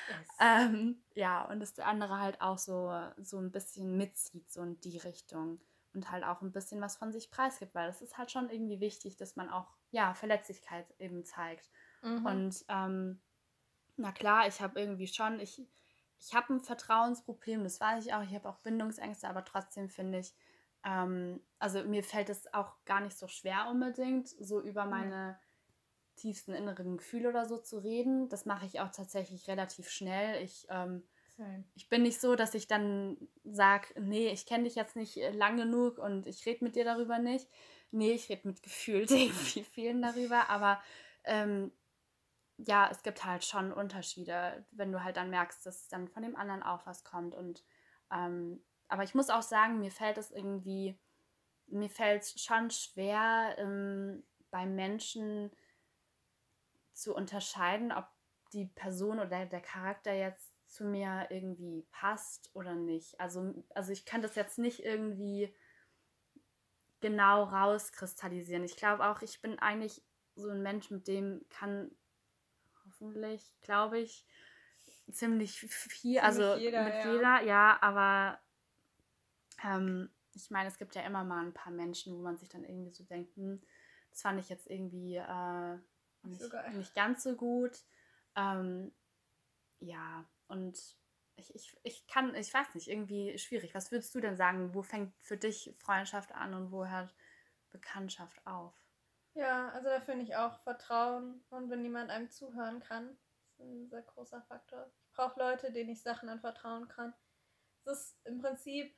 [0.08, 0.28] Yes.
[0.40, 4.80] Ähm, ja, und dass der andere halt auch so, so ein bisschen mitzieht, so in
[4.80, 5.60] die Richtung
[5.94, 8.80] und halt auch ein bisschen was von sich preisgibt, weil es ist halt schon irgendwie
[8.80, 11.70] wichtig, dass man auch, ja, Verletzlichkeit eben zeigt.
[12.02, 12.26] Mhm.
[12.26, 13.20] Und ähm,
[13.96, 15.62] na klar, ich habe irgendwie schon, ich,
[16.18, 20.18] ich habe ein Vertrauensproblem, das weiß ich auch, ich habe auch Bindungsängste, aber trotzdem finde
[20.20, 20.34] ich,
[20.84, 26.16] ähm, also mir fällt es auch gar nicht so schwer unbedingt, so über meine mhm.
[26.16, 28.28] tiefsten inneren Gefühle oder so zu reden.
[28.28, 30.42] Das mache ich auch tatsächlich relativ schnell.
[30.42, 31.06] Ich ähm,
[31.74, 35.30] ich bin nicht so, dass ich dann sage, nee, ich kenne dich jetzt nicht äh,
[35.30, 37.48] lang genug und ich rede mit dir darüber nicht.
[37.90, 40.82] Nee, ich rede mit gefühlt irgendwie vielen darüber, aber
[41.24, 41.72] ähm,
[42.58, 46.36] ja, es gibt halt schon Unterschiede, wenn du halt dann merkst, dass dann von dem
[46.36, 47.34] anderen auch was kommt.
[47.34, 47.64] Und
[48.12, 50.98] ähm, aber ich muss auch sagen, mir fällt es irgendwie,
[51.66, 55.50] mir fällt es schon schwer, ähm, bei Menschen
[56.92, 58.06] zu unterscheiden, ob
[58.52, 63.20] die Person oder der Charakter jetzt zu mir irgendwie passt oder nicht.
[63.20, 65.54] Also, also ich kann das jetzt nicht irgendwie
[67.00, 68.64] genau rauskristallisieren.
[68.64, 70.02] Ich glaube auch, ich bin eigentlich
[70.34, 71.90] so ein Mensch, mit dem kann
[72.86, 74.24] hoffentlich, glaube ich,
[75.10, 77.12] ziemlich viel, also jeder, mit ja.
[77.12, 78.40] jeder, ja, aber
[79.62, 82.64] ähm, ich meine, es gibt ja immer mal ein paar Menschen, wo man sich dann
[82.64, 83.60] irgendwie so denkt, hm,
[84.08, 85.78] das fand ich jetzt irgendwie äh,
[86.22, 87.78] nicht, so nicht, ganz so gut.
[88.36, 88.90] Ähm,
[89.80, 90.78] ja, und
[91.36, 93.74] ich, ich, ich kann, ich weiß nicht, irgendwie schwierig.
[93.74, 94.74] Was würdest du denn sagen?
[94.74, 97.14] Wo fängt für dich Freundschaft an und wo hört
[97.70, 98.74] Bekanntschaft auf?
[99.34, 103.88] Ja, also da finde ich auch Vertrauen und wenn jemand einem zuhören kann, ist ein
[103.88, 104.92] sehr großer Faktor.
[105.06, 107.14] Ich brauche Leute, denen ich Sachen anvertrauen kann.
[107.84, 108.94] Es ist im Prinzip,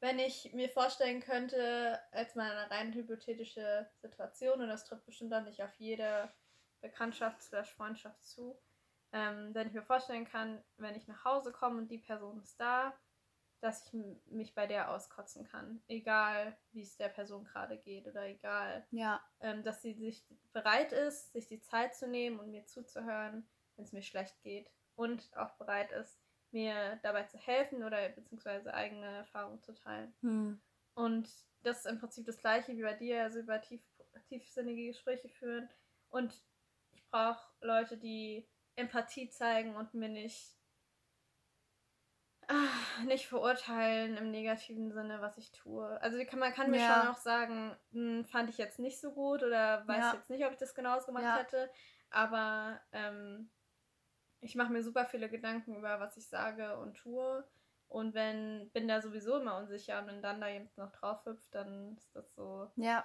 [0.00, 5.32] wenn ich mir vorstellen könnte, als mal eine rein hypothetische Situation, und das trifft bestimmt
[5.32, 6.30] auch nicht auf jede
[6.82, 8.60] Bekanntschaft slash Freundschaft zu.
[9.12, 12.58] Ähm, wenn ich mir vorstellen kann, wenn ich nach Hause komme und die Person ist
[12.58, 12.94] da,
[13.62, 13.92] dass ich
[14.26, 15.82] mich bei der auskotzen kann.
[15.86, 18.84] Egal, wie es der Person gerade geht oder egal.
[18.90, 19.22] Ja.
[19.40, 23.84] Ähm, dass sie sich bereit ist, sich die Zeit zu nehmen und mir zuzuhören, wenn
[23.84, 24.68] es mir schlecht geht.
[24.96, 26.20] Und auch bereit ist,
[26.50, 30.12] mir dabei zu helfen oder beziehungsweise eigene Erfahrungen zu teilen.
[30.22, 30.60] Hm.
[30.94, 31.30] Und
[31.62, 33.82] das ist im Prinzip das gleiche wie bei dir, also über tief,
[34.28, 35.70] tiefsinnige Gespräche führen.
[36.10, 36.34] Und
[36.90, 38.46] ich brauche Leute, die
[38.76, 40.56] Empathie zeigen und mir nicht
[42.48, 46.00] ah, nicht verurteilen im negativen Sinne, was ich tue.
[46.02, 47.00] Also kann, man kann mir ja.
[47.00, 50.14] schon auch sagen, hm, fand ich jetzt nicht so gut oder weiß ja.
[50.14, 51.38] jetzt nicht, ob ich das genauso gemacht ja.
[51.38, 51.70] hätte.
[52.10, 53.50] Aber ähm,
[54.40, 57.44] ich mache mir super viele Gedanken über, was ich sage und tue.
[57.88, 61.54] Und wenn bin da sowieso immer unsicher und wenn dann da jemand noch drauf hüpft,
[61.54, 62.70] dann ist das so.
[62.76, 63.04] Ja.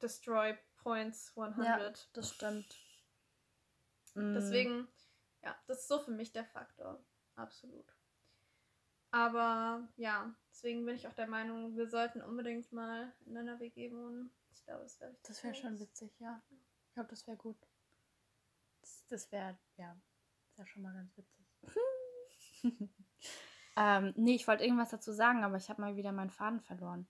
[0.00, 1.66] Destroy Points 100.
[1.66, 2.78] Ja, das stimmt.
[4.14, 4.88] Deswegen,
[5.42, 7.02] ja, das ist so für mich der Faktor.
[7.34, 7.94] Absolut.
[9.10, 13.92] Aber ja, deswegen bin ich auch der Meinung, wir sollten unbedingt mal in einer WG
[13.92, 14.30] wohnen.
[14.52, 16.42] Ich glaube, das wäre Das wäre schon witzig, ja.
[16.88, 17.58] Ich glaube, das wäre gut.
[18.80, 19.96] Das, das wäre, ja,
[20.56, 21.46] das schon mal ganz witzig.
[23.76, 27.06] ähm, nee, ich wollte irgendwas dazu sagen, aber ich habe mal wieder meinen Faden verloren.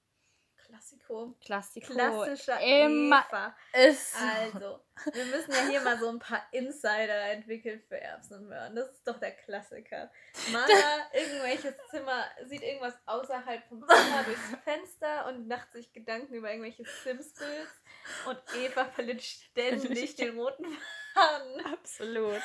[0.73, 1.37] Klassiko.
[1.45, 1.93] Klassiko.
[1.93, 3.55] Klassischer immer Eva.
[3.75, 4.81] Ist Also,
[5.13, 8.75] wir müssen ja hier mal so ein paar Insider entwickeln für Erbsen und Möhren.
[8.75, 10.11] Das ist doch der Klassiker.
[10.51, 16.51] Mara irgendwelches Zimmer, sieht irgendwas außerhalb vom Zimmer durchs Fenster und macht sich Gedanken über
[16.51, 17.83] irgendwelche Sims-Builds.
[18.27, 20.65] Und Eva verliert ständig den roten
[21.13, 21.67] Faden.
[21.67, 22.43] Absolut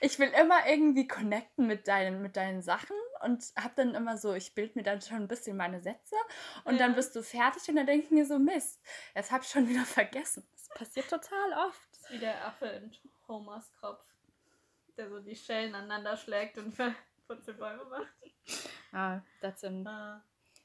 [0.00, 4.34] ich will immer irgendwie connecten mit deinen, mit deinen Sachen und hab dann immer so,
[4.34, 6.16] ich bild mir dann schon ein bisschen meine Sätze
[6.64, 6.78] und ja.
[6.78, 8.80] dann bist du fertig und dann denke ich mir so, Mist,
[9.14, 10.46] jetzt hab ich schon wieder vergessen.
[10.52, 11.88] Das passiert total oft.
[11.92, 12.92] Das ist wie der Affe in
[13.28, 14.04] Homers Kopf,
[14.96, 16.76] der so die Schellen aneinander schlägt und
[17.26, 18.14] Purzelbäume macht.
[18.92, 20.22] Ah, that's in, ah.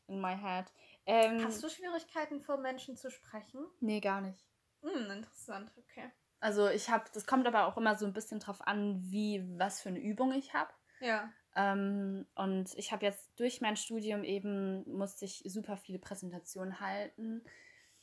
[0.07, 0.65] in my head.
[1.05, 3.65] Ähm, Hast du Schwierigkeiten vor Menschen zu sprechen?
[3.79, 4.45] Nee, gar nicht.
[4.81, 6.11] Hm, interessant, okay.
[6.39, 9.81] Also ich habe, das kommt aber auch immer so ein bisschen drauf an, wie, was
[9.81, 10.71] für eine Übung ich habe.
[10.99, 11.31] Ja.
[11.59, 17.43] Ähm, und ich habe jetzt durch mein Studium eben, musste ich super viele Präsentationen halten.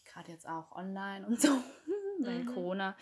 [0.04, 1.48] Gerade jetzt auch online und so,
[2.20, 2.52] weil mhm.
[2.52, 2.96] Corona.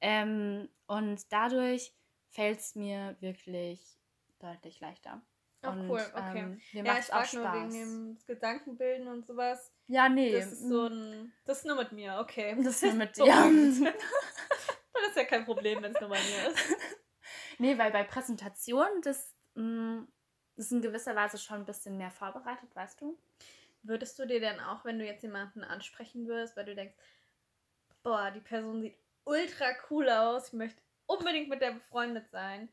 [0.00, 1.94] Ähm, und dadurch
[2.30, 3.96] fällt es mir wirklich
[4.40, 5.22] deutlich leichter.
[5.62, 6.40] Ach und, cool, okay.
[6.40, 7.34] Ähm, mir ja, ich auch Spaß.
[7.34, 9.72] nur wegen dem Gedankenbilden und sowas.
[9.86, 10.32] Ja, nee.
[10.32, 11.32] Das ist so ein.
[11.44, 12.56] Das ist nur mit mir, okay.
[12.56, 13.24] Das ist nur mit dir.
[14.94, 16.76] Das ist ja kein Problem, wenn es nur bei mir ist.
[17.58, 20.08] nee, weil bei Präsentationen, das, mh, mm,
[20.56, 23.18] ist in gewisser Weise schon ein bisschen mehr vorbereitet, weißt du?
[23.82, 26.94] Würdest du dir denn auch, wenn du jetzt jemanden ansprechen würdest, weil du denkst,
[28.02, 32.68] boah, die Person sieht ultra cool aus, ich möchte unbedingt mit der befreundet sein,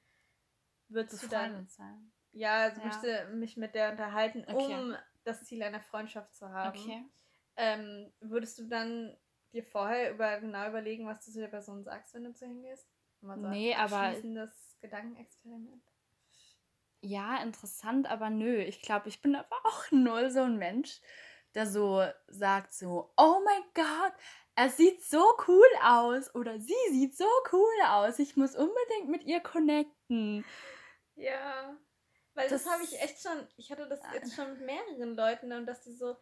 [0.87, 2.11] würdest befreundet du dann sein?
[2.31, 2.87] Ja, also ja.
[2.87, 4.73] möchte mich mit der unterhalten, okay.
[4.75, 6.77] um das Ziel einer Freundschaft zu haben.
[6.77, 7.05] Okay.
[7.55, 9.17] Ähm, würdest du dann
[9.51, 12.87] dir vorher über, genau überlegen, was du zu der Person sagst, wenn du zu hingehst?
[13.21, 14.13] Mal so nee, aber.
[14.33, 15.83] das Gedankenexperiment.
[17.01, 18.61] Ja, interessant, aber nö.
[18.61, 21.01] Ich glaube, ich bin aber auch null so ein Mensch,
[21.55, 24.13] der so sagt so, oh mein Gott,
[24.55, 28.19] er sieht so cool aus oder sie sieht so cool aus.
[28.19, 30.45] Ich muss unbedingt mit ihr connecten.
[31.15, 31.77] Ja,
[32.33, 35.51] weil das, das habe ich echt schon, ich hatte das jetzt schon mit mehreren Leuten
[35.51, 36.17] und dass die so,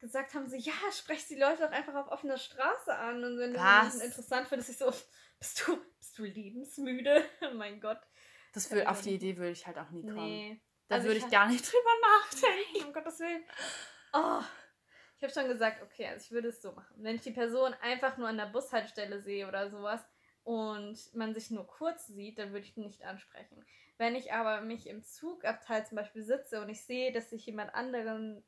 [0.00, 3.24] gesagt haben, so, ja, sprech die Leute doch einfach auf offener Straße an.
[3.24, 4.92] Und wenn du jemanden interessant findest, ich so,
[5.38, 7.24] bist du, bist du lebensmüde?
[7.42, 8.00] oh mein Gott.
[8.52, 10.26] Das will, auf die Idee würde ich halt auch nie kommen.
[10.26, 10.60] Nee.
[10.88, 12.86] Da also würde ich, ich gar nicht drüber nachdenken.
[12.86, 13.44] um Gottes Willen.
[14.12, 14.40] Oh.
[15.16, 16.96] Ich habe schon gesagt, okay, also ich würde es so machen.
[16.98, 20.00] Wenn ich die Person einfach nur an der Bushaltestelle sehe oder sowas
[20.44, 23.64] und man sich nur kurz sieht, dann würde ich ihn nicht ansprechen.
[23.98, 27.74] Wenn ich aber mich im Zugabteil zum Beispiel sitze und ich sehe, dass sich jemand
[27.74, 28.44] anderen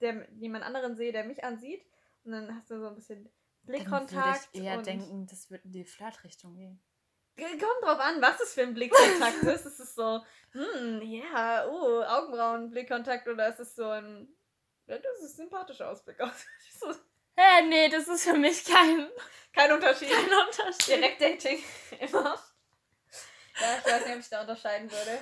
[0.00, 1.84] der, jemand anderen sehe, der mich ansieht.
[2.24, 3.28] Und dann hast du so ein bisschen
[3.62, 4.12] Blickkontakt.
[4.12, 6.80] Dann würde ich eher denken, das wird in die Flirtrichtung gehen.
[7.40, 9.66] Kommt drauf an, was es für ein Blickkontakt ist.
[9.66, 14.28] Ist es so, hm, ja, oh, Augenbrauen, Blickkontakt oder ist es so ein,
[14.86, 16.46] das ist ein sympathischer Ausblick aus.
[16.80, 16.92] so,
[17.36, 19.08] Hä, nee, das ist für mich kein,
[19.52, 20.10] kein Unterschied.
[20.10, 20.88] Kein Unterschied.
[20.88, 21.62] Direktdating,
[22.00, 22.38] immer.
[23.60, 25.18] Ja, ich weiß nicht, ob ich da unterscheiden würde.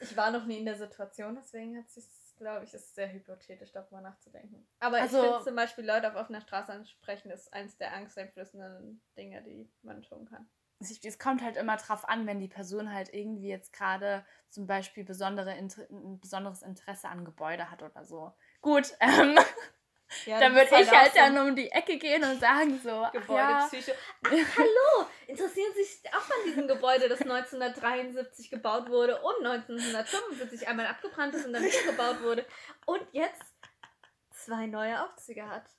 [0.00, 3.12] Ich war noch nie in der Situation, deswegen hat es sich glaube ich, ist sehr
[3.12, 4.66] hypothetisch, darüber nachzudenken.
[4.78, 9.02] Aber also, ich finde zum Beispiel Leute auf offener Straße ansprechen, ist eins der angsteinflößenden
[9.16, 10.48] Dinge, die man tun kann.
[10.80, 15.04] Es kommt halt immer drauf an, wenn die Person halt irgendwie jetzt gerade zum Beispiel
[15.04, 18.32] besondere, ein besonderes Interesse an Gebäude hat oder so.
[18.62, 19.38] Gut, ähm,
[20.26, 22.88] Ja, dann würde ist ich halt halt dann um die Ecke gehen und sagen so,
[22.88, 23.92] ja, Gebäudepsycho.
[24.24, 25.06] Ach, hallo!
[25.26, 31.34] Interessieren Sie sich auch an diesem Gebäude, das 1973 gebaut wurde und 1975 einmal abgebrannt
[31.34, 32.44] ist und dann wieder gebaut wurde
[32.86, 33.54] und jetzt
[34.32, 35.70] zwei neue Aufzüge hat?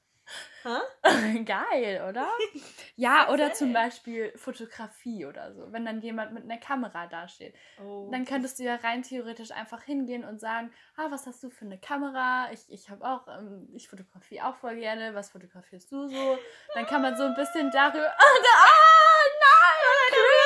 [1.46, 2.30] Geil, oder?
[2.96, 7.56] Ja, oder zum Beispiel Fotografie oder so, wenn dann jemand mit einer Kamera dasteht.
[7.84, 11.50] Oh, Dann könntest du ja rein theoretisch einfach hingehen und sagen, ah, was hast du
[11.50, 12.50] für eine Kamera?
[12.52, 15.16] Ich, ich habe auch, ähm, ich fotografiere auch voll gerne.
[15.16, 16.38] Was fotografierst du so?
[16.76, 18.12] Dann kann man so ein bisschen darüber.
[18.22, 20.41] Ah, nein!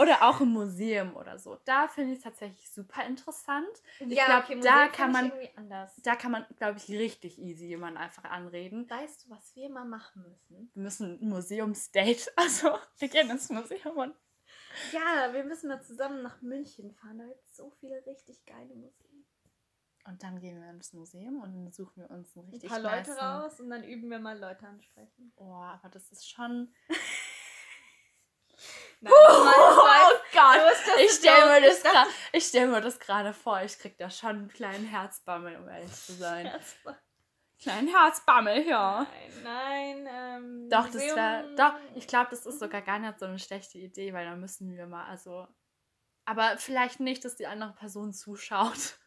[0.00, 1.58] Oder auch im Museum oder so.
[1.64, 3.68] Da finde ich es tatsächlich super interessant.
[3.98, 5.94] Ich ja, glaub, okay, da kann man- irgendwie anders.
[6.02, 8.88] Da kann man, glaube ich, richtig easy jemanden einfach anreden.
[8.88, 10.70] Weißt du, was wir mal machen müssen?
[10.72, 12.32] Wir müssen ein Museumsdate.
[12.36, 14.14] Also, wir gehen ins Museum und.
[14.92, 17.18] Ja, wir müssen mal zusammen nach München fahren.
[17.18, 19.26] Da gibt es so viele richtig geile Museen.
[20.06, 22.80] Und dann gehen wir ins Museum und dann suchen wir uns einen Ein richtig paar
[22.80, 25.32] Leute raus und dann üben wir mal Leute ansprechen.
[25.36, 26.74] Oh, aber das ist schon.
[29.02, 30.76] Nein, ich meine, ich weiß, Oh Gott!
[31.04, 31.78] Ich stelle mir, Ich
[32.32, 33.60] ich stell mir das gerade vor.
[33.62, 36.46] Ich krieg da schon einen kleinen Herzbammel, um ehrlich zu sein.
[36.46, 36.98] Herzball.
[37.60, 39.06] Kleinen Herzbammel, ja.
[39.42, 40.68] Nein, nein, ähm.
[40.70, 41.54] Doch, das wäre.
[41.56, 44.74] Doch, ich glaube, das ist sogar gar nicht so eine schlechte Idee, weil dann müssen
[44.74, 45.46] wir mal, also.
[46.24, 48.98] Aber vielleicht nicht, dass die andere Person zuschaut.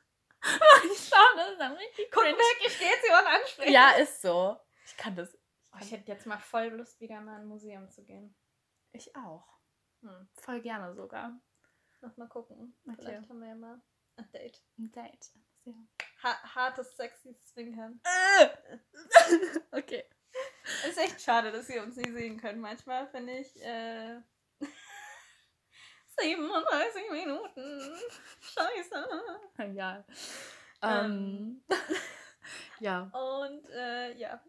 [0.43, 2.37] ich glaube, das ist dann richtig Guck cringe.
[2.37, 3.73] weg, ich gehe jetzt jemanden ansprechen.
[3.73, 4.57] Ja, ist so.
[4.85, 5.35] Ich kann das.
[5.73, 8.35] Oh, ich hätte jetzt mal voll Lust, wieder mal in ein Museum zu gehen.
[8.91, 9.47] Ich auch.
[10.03, 10.27] Hm.
[10.33, 11.39] Voll gerne sogar.
[12.01, 12.75] Noch mal gucken.
[12.85, 12.95] Okay.
[12.99, 13.81] Vielleicht haben wir ja mal
[14.17, 14.61] ein Date.
[14.77, 15.31] Ein Date.
[15.63, 15.73] Ja.
[16.23, 18.01] Ha hartes, sexy Zwinkern.
[19.71, 20.03] okay.
[20.87, 22.59] Ist echt schade, dass wir uns nicht sehen können.
[22.59, 24.21] Manchmal finde ich, äh.
[26.17, 27.95] 37 Minuten.
[28.41, 29.07] Scheiße.
[29.73, 30.05] Ja.
[30.81, 31.63] Ähm.
[31.69, 31.77] Ähm.
[32.79, 34.43] ja, Und äh, ja.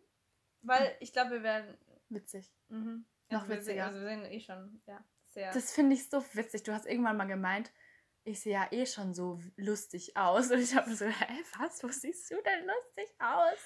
[0.62, 1.78] Weil ich glaube, wir werden.
[2.08, 2.52] witzig.
[2.68, 3.06] Mhm.
[3.30, 3.86] Noch also wir sehen, witziger.
[3.86, 5.52] also wir sehen eh schon, ja, sehr.
[5.52, 6.62] Das finde ich so witzig.
[6.62, 7.70] Du hast irgendwann mal gemeint,
[8.24, 10.50] ich sehe ja eh schon so lustig aus.
[10.50, 11.82] Und ich habe mir so, hä, was?
[11.82, 13.58] Wo siehst du denn lustig aus?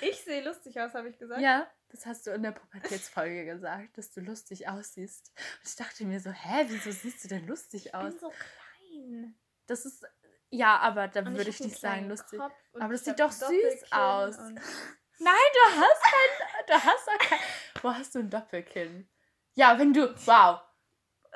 [0.00, 1.40] ich sehe lustig aus, habe ich gesagt.
[1.40, 5.32] Ja, das hast du in der Pubertätsfolge gesagt, dass du lustig aussiehst.
[5.60, 8.12] Und ich dachte mir so, hä, wieso siehst du denn lustig Ich aus?
[8.12, 9.34] bin so klein.
[9.66, 10.06] Das ist,
[10.50, 12.40] ja, aber da würde ich einen nicht sagen lustig.
[12.40, 14.36] Aber das ich sieht doch süß aus.
[15.18, 17.38] Nein, du hast kein, du hast doch kein,
[17.82, 19.08] wo hast du ein Doppelkinn?
[19.54, 20.60] Ja, wenn du, wow.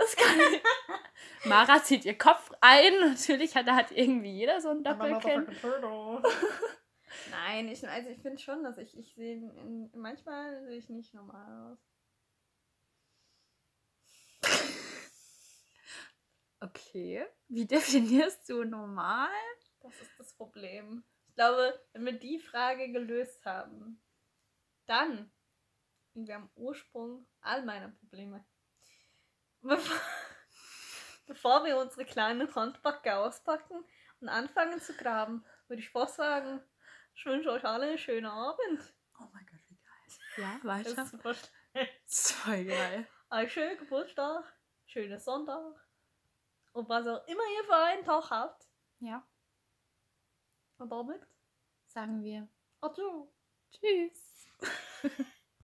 [0.00, 0.62] Das kann ich.
[1.44, 3.00] Mara zieht ihr Kopf ein.
[3.00, 5.46] Natürlich hat, da hat irgendwie jeder so ein Doppelkinn.
[7.30, 11.72] Nein, ich, also ich finde schon, dass ich, ich sehe, manchmal sehe ich nicht normal
[11.72, 11.78] aus.
[16.62, 17.24] Okay.
[17.48, 19.30] Wie definierst du normal?
[19.80, 21.02] Das ist das Problem.
[21.28, 24.02] Ich glaube, wenn wir die Frage gelöst haben,
[24.84, 25.32] dann
[26.12, 28.44] sind wir am Ursprung all meiner Probleme.
[29.62, 30.00] Bevor,
[31.26, 33.84] bevor wir unsere kleine Handbacke auspacken
[34.20, 36.62] und anfangen zu graben, würde ich fast sagen,
[37.14, 38.94] ich wünsche euch alle einen schönen Abend.
[39.18, 40.44] Oh mein Gott, wie geil.
[40.44, 41.02] Ja, Das weiter.
[41.02, 41.34] ist super
[41.74, 43.06] Das ist voll geil.
[43.28, 44.44] Einen schönen Geburtstag,
[44.86, 45.74] schönen Sonntag
[46.72, 48.66] und was auch immer ihr für einen Tag habt.
[49.00, 49.26] Ja,
[50.78, 51.26] Und damit,
[51.86, 52.48] sagen wir
[52.80, 53.28] adieu.
[53.70, 54.48] Tschüss.